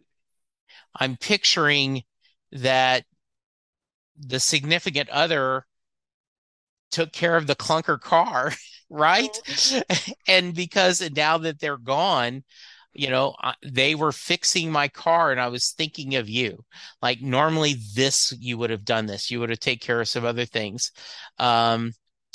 I'm 0.94 1.16
picturing 1.16 2.04
that 2.52 3.04
the 4.18 4.40
significant 4.40 5.08
other 5.10 5.66
took 6.90 7.12
care 7.12 7.36
of 7.36 7.46
the 7.46 7.56
clunker 7.56 8.00
car, 8.00 8.52
right? 8.90 9.32
Mm-hmm. 9.46 10.12
and 10.28 10.54
because 10.54 11.08
now 11.10 11.38
that 11.38 11.60
they're 11.60 11.76
gone, 11.76 12.42
you 12.92 13.10
know, 13.10 13.34
they 13.64 13.94
were 13.94 14.12
fixing 14.12 14.72
my 14.72 14.88
car 14.88 15.30
and 15.30 15.40
I 15.40 15.48
was 15.48 15.70
thinking 15.70 16.16
of 16.16 16.28
you. 16.28 16.64
Like 17.00 17.20
normally 17.20 17.76
this 17.94 18.32
you 18.40 18.58
would 18.58 18.70
have 18.70 18.84
done 18.84 19.06
this. 19.06 19.30
You 19.30 19.40
would 19.40 19.50
have 19.50 19.60
taken 19.60 19.86
care 19.86 20.00
of 20.00 20.08
some 20.08 20.24
other 20.24 20.44
things. 20.44 20.90
Um 21.38 21.92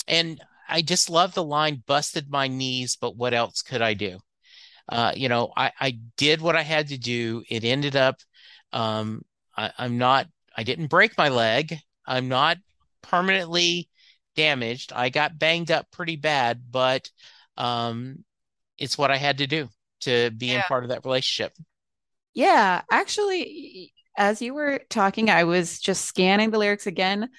and 0.08 0.42
I 0.70 0.82
just 0.82 1.10
love 1.10 1.34
the 1.34 1.44
line 1.44 1.84
busted 1.86 2.30
my 2.30 2.48
knees, 2.48 2.98
but 3.00 3.18
what 3.18 3.34
else 3.34 3.62
could 3.62 3.82
I 3.82 3.94
do? 3.94 4.20
Uh, 4.90 5.12
you 5.16 5.30
know, 5.30 5.52
I, 5.56 5.72
I 5.80 6.00
did 6.18 6.42
what 6.42 6.56
I 6.56 6.62
had 6.62 6.90
to 6.90 6.98
do. 6.98 7.44
It 7.50 7.64
ended 7.64 7.96
up 7.96 8.18
um 8.72 9.24
I, 9.58 9.72
I'm 9.78 9.98
not 9.98 10.28
I 10.56 10.64
didn't 10.64 10.88
break 10.88 11.18
my 11.18 11.30
leg. 11.30 11.78
I'm 12.06 12.30
not 12.30 12.58
permanently 13.02 13.90
damaged. 14.36 14.92
I 14.96 15.10
got 15.10 15.38
banged 15.40 15.72
up 15.72 15.92
pretty 15.92 16.16
bad, 16.16 16.62
but 16.72 17.10
um, 17.58 18.24
it's 18.78 18.98
what 18.98 19.12
I 19.12 19.18
had 19.18 19.40
to 19.40 19.48
do 19.48 19.70
to 20.02 20.32
be 20.32 20.48
yeah. 20.48 20.56
in 20.56 20.62
part 20.64 20.84
of 20.84 20.90
that 20.90 21.06
relationship. 21.06 21.54
Yeah, 22.34 22.82
actually, 22.92 23.94
as 24.18 24.42
you 24.42 24.54
were 24.54 24.82
talking, 24.90 25.30
I 25.30 25.44
was 25.44 25.80
just 25.80 26.06
scanning 26.06 26.52
the 26.52 26.58
lyrics 26.58 26.88
again. 26.88 27.30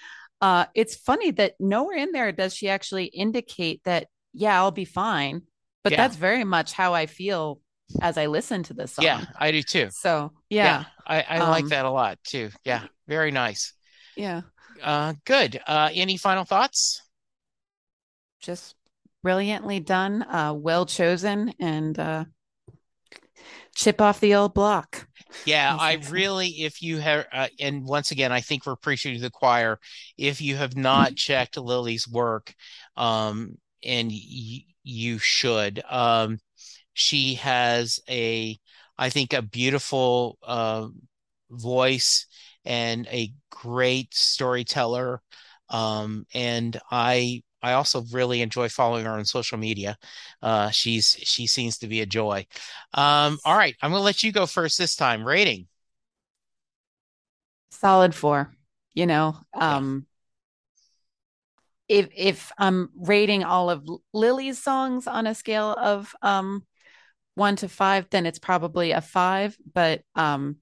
Uh, 0.40 0.66
it's 0.74 0.94
funny 0.94 1.30
that 1.32 1.54
nowhere 1.58 1.96
in 1.96 2.12
there 2.12 2.32
does 2.32 2.54
she 2.54 2.68
actually 2.68 3.06
indicate 3.06 3.82
that, 3.84 4.08
yeah, 4.32 4.56
I'll 4.56 4.70
be 4.70 4.84
fine. 4.84 5.42
But 5.82 5.92
yeah. 5.92 5.98
that's 5.98 6.16
very 6.16 6.44
much 6.44 6.72
how 6.72 6.94
I 6.94 7.06
feel 7.06 7.60
as 8.00 8.16
I 8.16 8.26
listen 8.26 8.62
to 8.64 8.74
this 8.74 8.92
song. 8.92 9.04
Yeah, 9.04 9.24
I 9.38 9.50
do 9.50 9.62
too. 9.62 9.88
So 9.90 10.32
yeah, 10.48 10.64
yeah 10.64 10.84
I, 11.06 11.36
I 11.36 11.38
um, 11.40 11.50
like 11.50 11.66
that 11.66 11.84
a 11.84 11.90
lot 11.90 12.18
too. 12.24 12.50
Yeah, 12.64 12.84
very 13.06 13.30
nice. 13.30 13.72
Yeah. 14.16 14.42
Uh, 14.84 15.14
good. 15.24 15.60
Uh, 15.66 15.90
any 15.92 16.16
final 16.16 16.44
thoughts? 16.44 17.02
Just 18.40 18.76
brilliantly 19.22 19.80
done, 19.80 20.22
uh, 20.22 20.52
well 20.54 20.86
chosen, 20.86 21.52
and 21.58 21.98
uh, 21.98 22.24
chip 23.74 24.00
off 24.00 24.20
the 24.20 24.34
old 24.34 24.54
block. 24.54 25.06
Yeah, 25.44 25.74
I 25.78 25.94
really, 26.08 26.48
if 26.62 26.80
you 26.80 26.98
have, 26.98 27.26
uh, 27.30 27.48
and 27.60 27.84
once 27.84 28.10
again, 28.10 28.32
I 28.32 28.40
think 28.40 28.64
we're 28.64 28.76
preaching 28.76 29.14
to 29.14 29.20
the 29.20 29.30
choir. 29.30 29.78
If 30.16 30.40
you 30.40 30.56
have 30.56 30.74
not 30.76 31.16
checked 31.16 31.58
Lilly's 31.58 32.08
work, 32.08 32.54
um, 32.96 33.58
and 33.82 34.08
y- 34.10 34.64
you 34.82 35.18
should, 35.18 35.82
um, 35.88 36.38
she 36.94 37.34
has 37.36 38.00
a, 38.08 38.58
I 38.98 39.10
think, 39.10 39.32
a 39.32 39.42
beautiful 39.42 40.38
uh, 40.42 40.88
voice 41.50 42.26
and 42.64 43.06
a 43.08 43.32
great 43.50 44.14
storyteller. 44.14 45.20
Um, 45.68 46.26
and 46.34 46.78
I 46.90 47.42
I 47.62 47.72
also 47.72 48.02
really 48.12 48.42
enjoy 48.42 48.68
following 48.68 49.06
her 49.06 49.12
on 49.12 49.24
social 49.24 49.56
media. 49.58 49.96
Uh, 50.42 50.70
she's 50.70 51.16
she 51.22 51.46
seems 51.46 51.78
to 51.78 51.86
be 51.86 52.02
a 52.02 52.06
joy. 52.06 52.46
Um, 52.92 53.38
all 53.44 53.56
right, 53.56 53.74
I'm 53.82 53.90
going 53.90 54.00
to 54.00 54.04
let 54.04 54.22
you 54.22 54.32
go 54.32 54.46
first 54.46 54.78
this 54.78 54.96
time. 54.96 55.26
Rating 55.26 55.66
solid 57.70 58.14
four. 58.14 58.52
You 58.94 59.06
know, 59.06 59.36
um, 59.52 60.06
if 61.88 62.08
if 62.14 62.52
I'm 62.58 62.90
rating 62.96 63.44
all 63.44 63.70
of 63.70 63.86
Lilly's 64.12 64.62
songs 64.62 65.06
on 65.06 65.26
a 65.26 65.34
scale 65.34 65.72
of 65.78 66.14
um 66.22 66.64
one 67.34 67.56
to 67.56 67.68
five, 67.68 68.08
then 68.10 68.26
it's 68.26 68.38
probably 68.38 68.92
a 68.92 69.00
five. 69.00 69.56
But 69.72 70.02
um, 70.14 70.56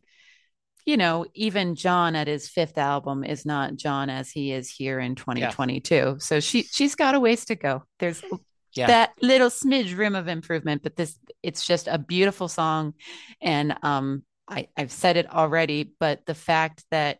you 0.84 0.96
know, 0.96 1.26
even 1.34 1.74
John 1.74 2.16
at 2.16 2.26
his 2.26 2.48
fifth 2.48 2.78
album 2.78 3.24
is 3.24 3.46
not 3.46 3.76
John 3.76 4.10
as 4.10 4.30
he 4.30 4.52
is 4.52 4.68
here 4.68 4.98
in 4.98 5.14
2022. 5.14 5.94
Yeah. 5.94 6.14
So 6.18 6.40
she 6.40 6.62
she's 6.64 6.94
got 6.94 7.14
a 7.14 7.20
ways 7.20 7.44
to 7.46 7.54
go. 7.54 7.84
There's 7.98 8.22
yeah. 8.74 8.88
that 8.88 9.12
little 9.20 9.50
smidge 9.50 9.96
rim 9.96 10.14
of 10.14 10.28
improvement, 10.28 10.82
but 10.82 10.96
this 10.96 11.18
it's 11.42 11.66
just 11.66 11.88
a 11.88 11.98
beautiful 11.98 12.48
song. 12.48 12.94
And 13.40 13.76
um 13.82 14.24
I, 14.48 14.68
I've 14.76 14.92
said 14.92 15.16
it 15.16 15.32
already, 15.32 15.94
but 15.98 16.26
the 16.26 16.34
fact 16.34 16.84
that 16.90 17.18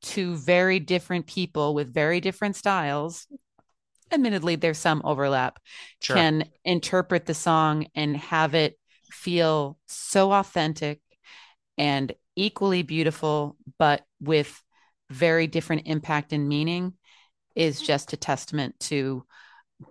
two 0.00 0.36
very 0.36 0.78
different 0.78 1.26
people 1.26 1.74
with 1.74 1.92
very 1.92 2.20
different 2.20 2.56
styles, 2.56 3.26
admittedly 4.12 4.56
there's 4.56 4.78
some 4.78 5.02
overlap, 5.04 5.58
sure. 6.00 6.16
can 6.16 6.44
interpret 6.64 7.26
the 7.26 7.34
song 7.34 7.88
and 7.94 8.16
have 8.16 8.54
it 8.54 8.78
feel 9.10 9.76
so 9.86 10.32
authentic 10.32 11.00
and 11.76 12.12
equally 12.36 12.82
beautiful, 12.82 13.56
but 13.78 14.02
with 14.20 14.62
very 15.10 15.46
different 15.46 15.82
impact 15.86 16.32
and 16.32 16.48
meaning, 16.48 16.94
is 17.54 17.80
just 17.80 18.12
a 18.12 18.16
testament 18.16 18.78
to 18.80 19.24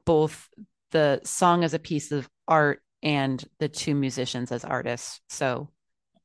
both 0.06 0.48
the 0.92 1.22
song 1.24 1.64
as 1.64 1.74
a 1.74 1.80
piece 1.80 2.12
of 2.12 2.28
art 2.48 2.82
and 3.04 3.44
the 3.60 3.70
two 3.70 3.96
musicians 3.96 4.52
as 4.52 4.66
artists. 4.66 5.22
So, 5.30 5.70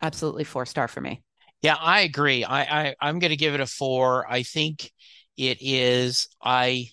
absolutely 0.01 0.45
four 0.45 0.67
star 0.67 0.89
for 0.89 1.01
me. 1.01 1.23
Yeah, 1.63 1.77
I 1.79 2.01
agree. 2.01 2.45
I, 2.45 2.61
I 2.63 2.95
I'm 3.01 3.19
going 3.19 3.31
to 3.31 3.37
give 3.37 3.55
it 3.55 3.61
a 3.61 3.67
four. 3.67 4.31
I 4.31 4.43
think 4.43 4.91
it 5.37 5.59
is. 5.61 6.29
I 6.43 6.89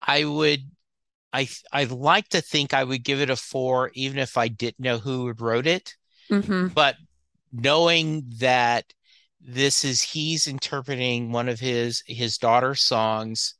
I 0.00 0.24
would. 0.24 0.60
I 1.32 1.48
I 1.72 1.84
like 1.84 2.28
to 2.30 2.40
think 2.40 2.74
I 2.74 2.84
would 2.84 3.02
give 3.02 3.20
it 3.20 3.30
a 3.30 3.36
four, 3.36 3.90
even 3.94 4.18
if 4.18 4.36
I 4.36 4.48
didn't 4.48 4.80
know 4.80 4.98
who 4.98 5.32
wrote 5.32 5.66
it. 5.66 5.94
Mm-hmm. 6.30 6.68
But 6.68 6.96
knowing 7.54 8.24
that 8.38 8.84
this 9.40 9.84
is 9.84 10.02
he's 10.02 10.46
interpreting 10.46 11.32
one 11.32 11.48
of 11.48 11.60
his 11.60 12.02
his 12.06 12.38
daughter's 12.38 12.82
songs 12.82 13.54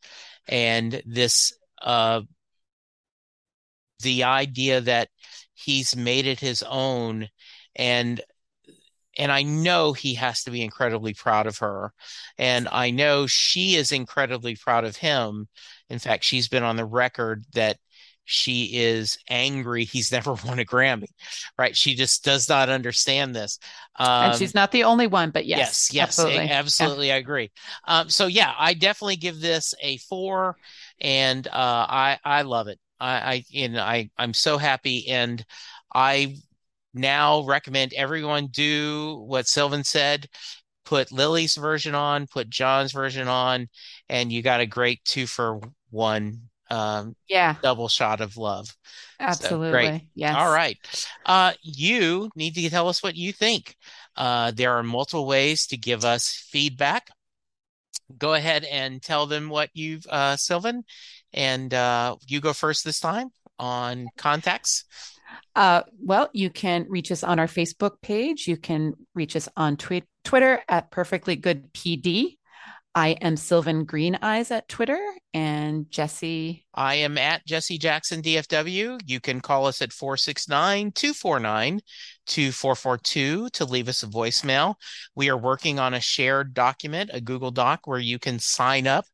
and 0.49 1.03
this 1.07 1.53
uh 1.83 2.21
the 4.03 4.25
idea 4.25 4.81
that 4.83 5.09
he's 5.55 5.97
made 5.97 6.27
it 6.27 6.41
his 6.41 6.63
own. 6.63 7.29
And 7.75 8.21
and 9.17 9.31
I 9.31 9.43
know 9.43 9.93
he 9.93 10.15
has 10.15 10.43
to 10.43 10.51
be 10.51 10.63
incredibly 10.63 11.15
proud 11.15 11.47
of 11.47 11.59
her. 11.59 11.93
And 12.37 12.69
I 12.73 12.91
know 12.91 13.29
she 13.29 13.77
is 13.77 13.93
incredibly 13.93 14.57
proud 14.57 14.85
of 14.85 14.97
him. 14.97 15.49
In 15.89 15.99
fact 15.99 16.25
she's 16.25 16.49
been 16.49 16.65
on 16.65 16.77
the 16.77 16.85
record 16.85 17.45
that 17.55 17.79
she 18.25 18.77
is 18.77 19.19
angry 19.29 19.85
he's 19.85 20.11
never 20.13 20.33
won 20.33 20.59
a 20.59 20.65
Grammy, 20.65 21.09
right? 21.59 21.77
She 21.77 21.95
just 21.95 22.25
does 22.25 22.49
not 22.49 22.69
understand 22.69 23.35
this. 23.35 23.59
Um, 23.97 24.31
and 24.31 24.39
she's 24.39 24.55
not 24.55 24.73
the 24.73 24.85
only 24.85 25.07
one, 25.07 25.31
but 25.31 25.47
yes, 25.47 25.91
yes, 25.93 25.95
yes, 25.95 26.03
absolutely, 26.09 26.51
absolutely 26.51 27.09
yeah. 27.09 27.15
I 27.15 27.19
agree. 27.19 27.51
Um, 27.87 28.09
so 28.09 28.27
yeah, 28.27 28.53
I 28.59 28.75
definitely 28.75 29.17
give 29.17 29.41
this 29.41 29.75
a 29.83 29.99
four, 29.99 30.57
and 31.01 31.47
uh, 31.47 31.51
I 31.53 32.19
I 32.25 32.43
love 32.43 32.69
it. 32.69 32.79
I 32.99 33.13
I 33.15 33.45
and 33.55 33.79
I 33.79 34.11
I'm 34.17 34.35
so 34.35 34.59
happy, 34.59 35.09
and 35.09 35.45
I 35.95 36.37
now 36.95 37.45
recommend 37.45 37.93
everyone 37.95 38.49
do 38.49 39.23
what 39.27 39.47
Sylvan 39.47 39.85
said. 39.85 40.29
Put 40.85 41.11
Lilly's 41.11 41.57
version 41.57 41.95
on, 41.95 42.27
put 42.27 42.51
John's 42.51 42.93
version 42.93 43.27
on, 43.27 43.69
and 44.09 44.31
you 44.31 44.43
got 44.43 44.61
a 44.61 44.67
great 44.67 45.03
two 45.05 45.27
for 45.27 45.61
one 45.91 46.43
um, 46.71 47.15
yeah. 47.29 47.57
double 47.63 47.89
shot 47.89 48.21
of 48.21 48.37
love. 48.37 48.75
Absolutely 49.21 49.69
so, 49.69 49.73
great. 49.73 50.03
Yes. 50.15 50.35
All 50.37 50.53
right. 50.53 50.77
Uh, 51.25 51.53
you 51.63 52.31
need 52.37 52.55
to 52.55 52.71
tell 52.71 52.89
us 52.89 53.03
what 53.03 53.17
you 53.17 53.33
think. 53.33 53.77
Uh, 54.17 54.51
there 54.53 54.73
are 54.73 54.83
multiple 54.83 55.27
ways 55.27 55.67
to 55.69 55.77
give 55.77 56.05
us 56.05 56.29
feedback. 56.51 57.09
Go 58.19 58.35
ahead 58.35 58.65
and 58.65 59.03
tell 59.03 59.27
them 59.27 59.49
what 59.49 59.71
you've 59.73 60.07
uh, 60.09 60.37
sylvan 60.37 60.85
and 61.33 61.73
uh, 61.75 62.17
you 62.27 62.41
go 62.41 62.53
first 62.53 62.85
this 62.85 63.01
time 63.01 63.31
on 63.59 64.09
contacts. 64.17 64.85
Uh, 65.57 65.83
well, 66.03 66.31
you 66.33 66.51
can 66.51 66.87
reach 66.89 67.11
us 67.11 67.23
on 67.23 67.39
our 67.39 67.47
Facebook 67.47 68.01
page. 68.03 68.47
You 68.47 68.57
can 68.57 68.95
reach 69.15 69.37
us 69.37 69.49
on 69.57 69.77
twi- 69.77 70.03
Twitter 70.25 70.63
at 70.69 70.91
Perfectly 70.91 71.37
Good 71.37 71.73
PD. 71.73 72.37
I 72.97 73.09
am 73.23 73.37
Sylvan 73.37 73.85
Green 73.85 74.17
Eyes 74.23 74.53
at 74.53 74.69
Twitter 74.69 75.01
and 75.33 75.91
Jesse. 75.91 76.65
I 76.73 76.95
am 76.95 77.19
at 77.19 77.45
Jesse 77.45 77.77
Jackson 77.77 78.23
DFW. 78.23 79.01
You 79.05 79.21
can 79.21 79.41
call 79.41 79.67
us 79.67 79.83
at 79.83 79.93
469 79.93 80.93
249 80.93 81.81
2442 82.27 83.49
to 83.49 83.65
leave 83.65 83.89
us 83.89 84.05
a 84.05 84.07
voicemail. 84.07 84.77
We 85.17 85.29
are 85.29 85.37
working 85.37 85.81
on 85.81 85.95
a 85.95 86.01
shared 86.01 86.55
document, 86.55 87.11
a 87.13 87.21
Google 87.21 87.51
Doc, 87.51 87.81
where 87.87 87.99
you 87.99 88.21
can 88.21 88.39
sign 88.39 88.87
up 88.87 89.07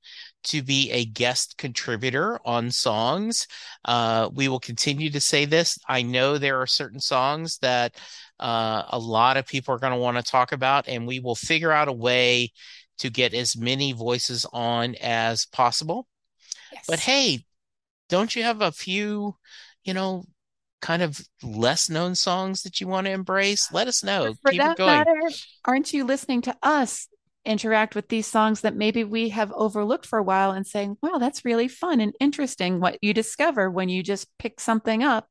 to 0.42 0.62
be 0.62 0.90
a 0.90 1.06
guest 1.06 1.56
contributor 1.56 2.38
on 2.44 2.70
songs. 2.70 3.46
Uh, 3.86 4.28
we 4.32 4.48
will 4.48 4.60
continue 4.60 5.10
to 5.10 5.20
say 5.20 5.46
this. 5.46 5.78
I 5.88 6.02
know 6.02 6.36
there 6.36 6.60
are 6.60 6.66
certain 6.66 7.00
songs 7.00 7.58
that 7.58 7.96
uh, 8.38 8.84
a 8.88 8.98
lot 8.98 9.36
of 9.36 9.46
people 9.46 9.74
are 9.74 9.78
going 9.78 9.92
to 9.92 9.98
want 9.98 10.16
to 10.16 10.22
talk 10.22 10.52
about, 10.52 10.88
and 10.88 11.06
we 11.06 11.20
will 11.20 11.34
figure 11.34 11.72
out 11.72 11.88
a 11.88 11.92
way 11.92 12.52
to 13.00 13.10
get 13.10 13.34
as 13.34 13.56
many 13.56 13.92
voices 13.92 14.46
on 14.52 14.94
as 15.00 15.46
possible. 15.46 16.06
Yes. 16.72 16.86
But 16.86 17.00
hey, 17.00 17.44
don't 18.08 18.34
you 18.34 18.42
have 18.42 18.62
a 18.62 18.72
few, 18.72 19.36
you 19.84 19.94
know, 19.94 20.24
kind 20.80 21.02
of 21.02 21.20
less 21.42 21.90
known 21.90 22.14
songs 22.14 22.62
that 22.62 22.80
you 22.80 22.88
want 22.88 23.06
to 23.06 23.12
embrace? 23.12 23.72
Let 23.72 23.88
us 23.88 24.02
know. 24.02 24.36
For 24.42 24.52
Keep 24.52 24.62
that 24.62 24.78
matter, 24.86 25.14
aren't 25.64 25.92
you 25.92 26.04
listening 26.04 26.42
to 26.42 26.56
us? 26.62 27.08
interact 27.46 27.94
with 27.94 28.06
these 28.08 28.26
songs 28.26 28.60
that 28.60 28.76
maybe 28.76 29.02
we 29.02 29.30
have 29.30 29.50
overlooked 29.52 30.04
for 30.04 30.18
a 30.18 30.22
while 30.22 30.50
and 30.50 30.66
saying, 30.66 30.98
wow, 31.02 31.16
that's 31.16 31.42
really 31.42 31.68
fun 31.68 31.98
and 31.98 32.14
interesting 32.20 32.80
what 32.80 32.98
you 33.00 33.14
discover 33.14 33.70
when 33.70 33.88
you 33.88 34.02
just 34.02 34.28
pick 34.38 34.60
something 34.60 35.02
up 35.02 35.26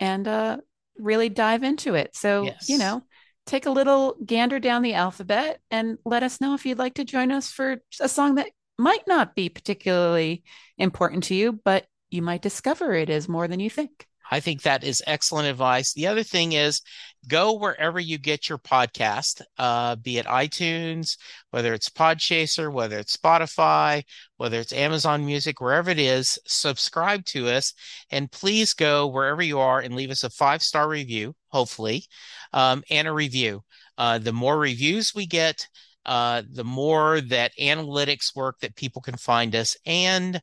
and 0.00 0.26
uh, 0.26 0.56
really 0.98 1.28
dive 1.28 1.62
into 1.62 1.94
it. 1.94 2.16
So, 2.16 2.46
Yes. 2.46 2.68
you 2.68 2.78
know, 2.78 3.02
take 3.46 3.66
a 3.66 3.70
little 3.70 4.16
gander 4.24 4.58
down 4.58 4.82
the 4.82 4.94
alphabet 4.94 5.60
and 5.70 5.98
let 6.04 6.22
us 6.22 6.40
know 6.40 6.54
if 6.54 6.66
you'd 6.66 6.78
like 6.78 6.94
to 6.94 7.04
join 7.04 7.30
us 7.30 7.50
for 7.50 7.78
a 8.00 8.08
song 8.08 8.34
that 8.34 8.50
might 8.78 9.06
not 9.06 9.34
be 9.34 9.48
particularly 9.48 10.42
important 10.76 11.24
to 11.24 11.34
you, 11.34 11.52
but 11.64 11.86
you 12.10 12.22
might 12.22 12.42
discover 12.42 12.92
it 12.92 13.08
is 13.08 13.28
more 13.28 13.48
than 13.48 13.60
you 13.60 13.70
think. 13.70 14.06
I 14.30 14.40
think 14.40 14.62
that 14.62 14.84
is 14.84 15.02
excellent 15.06 15.48
advice. 15.48 15.92
The 15.92 16.06
other 16.06 16.22
thing 16.22 16.52
is 16.52 16.80
go 17.28 17.54
wherever 17.54 17.98
you 17.98 18.18
get 18.18 18.48
your 18.48 18.58
podcast, 18.58 19.42
uh, 19.58 19.96
be 19.96 20.18
it 20.18 20.26
iTunes, 20.26 21.16
whether 21.50 21.74
it's 21.74 21.88
Podchaser, 21.88 22.72
whether 22.72 22.98
it's 22.98 23.16
Spotify, 23.16 24.02
whether 24.36 24.58
it's 24.58 24.72
Amazon 24.72 25.24
Music, 25.24 25.60
wherever 25.60 25.90
it 25.90 25.98
is, 25.98 26.38
subscribe 26.46 27.24
to 27.26 27.48
us. 27.48 27.72
And 28.10 28.30
please 28.30 28.74
go 28.74 29.06
wherever 29.06 29.42
you 29.42 29.58
are 29.58 29.80
and 29.80 29.94
leave 29.94 30.10
us 30.10 30.24
a 30.24 30.30
five 30.30 30.62
star 30.62 30.88
review, 30.88 31.34
hopefully, 31.48 32.04
um, 32.52 32.82
and 32.90 33.08
a 33.08 33.12
review. 33.12 33.62
Uh, 33.98 34.18
the 34.18 34.32
more 34.32 34.58
reviews 34.58 35.14
we 35.14 35.26
get, 35.26 35.66
uh, 36.04 36.42
the 36.52 36.64
more 36.64 37.20
that 37.20 37.52
analytics 37.60 38.34
work 38.36 38.58
that 38.60 38.76
people 38.76 39.02
can 39.02 39.16
find 39.16 39.54
us. 39.56 39.76
And 39.84 40.40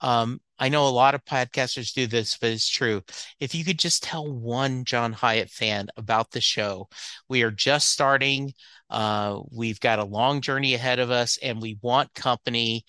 um, 0.00 0.40
I 0.58 0.68
know 0.68 0.86
a 0.86 0.90
lot 0.90 1.14
of 1.14 1.24
podcasters 1.24 1.92
do 1.92 2.06
this, 2.06 2.36
but 2.36 2.50
it's 2.50 2.68
true. 2.68 3.02
If 3.40 3.54
you 3.54 3.64
could 3.64 3.78
just 3.78 4.02
tell 4.02 4.32
one 4.32 4.84
John 4.84 5.12
Hiatt 5.12 5.50
fan 5.50 5.88
about 5.96 6.30
the 6.30 6.40
show, 6.40 6.88
we 7.28 7.42
are 7.42 7.50
just 7.50 7.90
starting. 7.90 8.52
Uh, 8.88 9.40
we've 9.50 9.80
got 9.80 9.98
a 9.98 10.04
long 10.04 10.40
journey 10.40 10.74
ahead 10.74 11.00
of 11.00 11.10
us, 11.10 11.38
and 11.42 11.60
we 11.60 11.78
want 11.82 12.14
company 12.14 12.84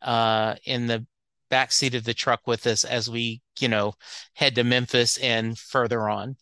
uh, 0.00 0.54
in 0.64 0.86
the 0.86 1.06
back 1.50 1.70
seat 1.70 1.94
of 1.94 2.04
the 2.04 2.14
truck 2.14 2.40
with 2.46 2.66
us 2.66 2.82
as 2.84 3.10
we, 3.10 3.42
you 3.60 3.68
know, 3.68 3.92
head 4.34 4.54
to 4.54 4.64
Memphis 4.64 5.18
and 5.18 5.58
further 5.58 6.08
on. 6.08 6.36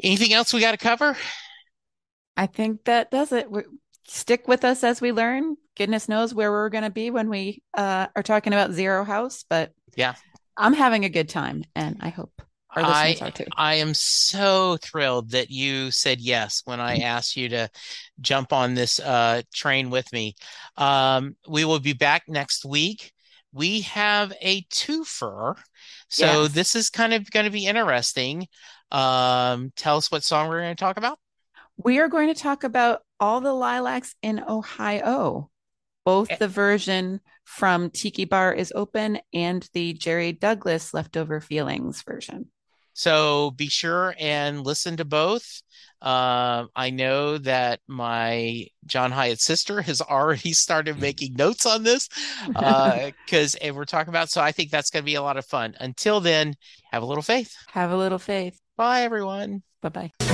Anything 0.00 0.32
else 0.32 0.54
we 0.54 0.60
got 0.60 0.70
to 0.70 0.78
cover? 0.78 1.16
I 2.36 2.46
think 2.46 2.84
that 2.84 3.10
does 3.10 3.32
it. 3.32 3.50
we 3.50 3.62
stick 4.06 4.48
with 4.48 4.64
us 4.64 4.84
as 4.84 5.00
we 5.00 5.12
learn. 5.12 5.56
Goodness 5.76 6.08
knows 6.08 6.34
where 6.34 6.50
we're 6.50 6.68
going 6.68 6.84
to 6.84 6.90
be 6.90 7.10
when 7.10 7.28
we 7.28 7.62
uh, 7.74 8.08
are 8.14 8.22
talking 8.22 8.52
about 8.52 8.72
Zero 8.72 9.04
House, 9.04 9.44
but 9.48 9.72
Yeah. 9.96 10.14
I'm 10.56 10.74
having 10.74 11.04
a 11.04 11.08
good 11.08 11.28
time, 11.28 11.64
and 11.74 11.96
I 12.00 12.10
hope 12.10 12.42
our 12.76 12.82
listeners 12.82 13.22
are 13.22 13.30
too. 13.30 13.46
I 13.56 13.74
am 13.76 13.94
so 13.94 14.76
thrilled 14.76 15.30
that 15.30 15.50
you 15.50 15.90
said 15.90 16.20
yes 16.20 16.62
when 16.66 16.80
I 16.80 16.98
asked 16.98 17.36
you 17.36 17.48
to 17.50 17.68
jump 18.20 18.52
on 18.52 18.74
this 18.74 19.00
uh, 19.00 19.42
train 19.54 19.90
with 19.90 20.12
me. 20.12 20.34
Um, 20.76 21.36
we 21.48 21.64
will 21.64 21.80
be 21.80 21.94
back 21.94 22.24
next 22.28 22.64
week. 22.64 23.12
We 23.52 23.80
have 23.82 24.32
a 24.40 24.62
twofer. 24.64 25.56
So 26.08 26.42
Yes. 26.42 26.52
this 26.52 26.76
is 26.76 26.90
kind 26.90 27.14
of 27.14 27.28
going 27.30 27.46
to 27.46 27.50
be 27.50 27.66
interesting. 27.66 28.46
Um, 28.92 29.72
tell 29.76 29.96
us 29.96 30.10
what 30.10 30.24
song 30.24 30.48
we're 30.48 30.60
going 30.60 30.76
to 30.76 30.80
talk 30.80 30.96
about. 30.98 31.18
We 31.82 31.98
are 31.98 32.08
going 32.08 32.28
to 32.32 32.40
talk 32.40 32.64
about 32.64 33.02
all 33.18 33.40
the 33.40 33.52
lilacs 33.54 34.14
in 34.22 34.42
Ohio, 34.46 35.50
both 36.04 36.30
Eh. 36.30 36.36
the 36.36 36.48
version 36.48 37.20
from 37.44 37.90
Tiki 37.90 38.24
Bar 38.24 38.52
is 38.52 38.72
Open 38.74 39.18
and 39.32 39.68
the 39.72 39.94
Jerry 39.94 40.32
Douglas 40.32 40.92
Leftover 40.92 41.40
Feelings 41.40 42.02
version. 42.02 42.48
So 42.92 43.52
be 43.52 43.68
sure 43.68 44.14
and 44.18 44.62
listen 44.64 44.98
to 44.98 45.04
both. 45.06 45.62
Um, 46.02 46.68
I 46.76 46.90
know 46.90 47.38
that 47.38 47.80
my 47.86 48.66
John 48.84 49.10
Hiatt 49.12 49.40
sister 49.40 49.80
has 49.80 50.02
already 50.02 50.52
started 50.66 51.00
making 51.00 51.34
notes 51.34 51.64
on 51.64 51.82
this 51.82 52.08
because 52.46 53.56
we're 53.72 53.84
talking 53.86 54.10
about. 54.10 54.28
So 54.30 54.42
I 54.42 54.52
think 54.52 54.70
that's 54.70 54.90
going 54.90 55.02
to 55.02 55.06
be 55.06 55.14
a 55.14 55.22
lot 55.22 55.38
of 55.38 55.46
fun. 55.46 55.74
Until 55.80 56.20
then, 56.20 56.56
have 56.92 57.02
a 57.02 57.06
little 57.06 57.22
faith. 57.22 57.54
Have 57.68 57.90
a 57.90 57.96
little 57.96 58.18
faith. 58.18 58.58
Bye, 58.76 59.02
everyone. 59.02 59.62
Bye 59.82 59.88
bye. 59.88 60.29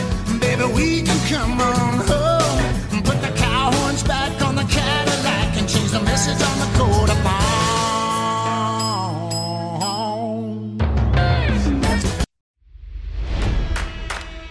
Baby, 0.46 0.72
we 0.72 1.02
can 1.02 1.18
come 1.28 1.61
on 1.61 1.94
home 2.06 3.02
put 3.04 3.20
the 3.20 3.32
cow 3.37 3.70
horns 3.72 4.02
back 4.02 4.40
on 4.42 4.54
the 4.54 4.62
Cadillac 4.62 5.56
and 5.59 5.68
change 5.68 5.90
the 5.90 6.00
message 6.00 6.40
on 6.42 6.59
the. 6.61 6.66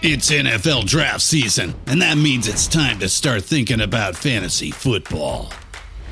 It's 0.08 0.30
NFL 0.30 0.84
draft 0.84 1.20
season, 1.20 1.74
and 1.88 2.00
that 2.00 2.16
means 2.16 2.46
it's 2.46 2.68
time 2.68 3.00
to 3.00 3.08
start 3.08 3.42
thinking 3.42 3.80
about 3.80 4.14
fantasy 4.14 4.70
football. 4.70 5.50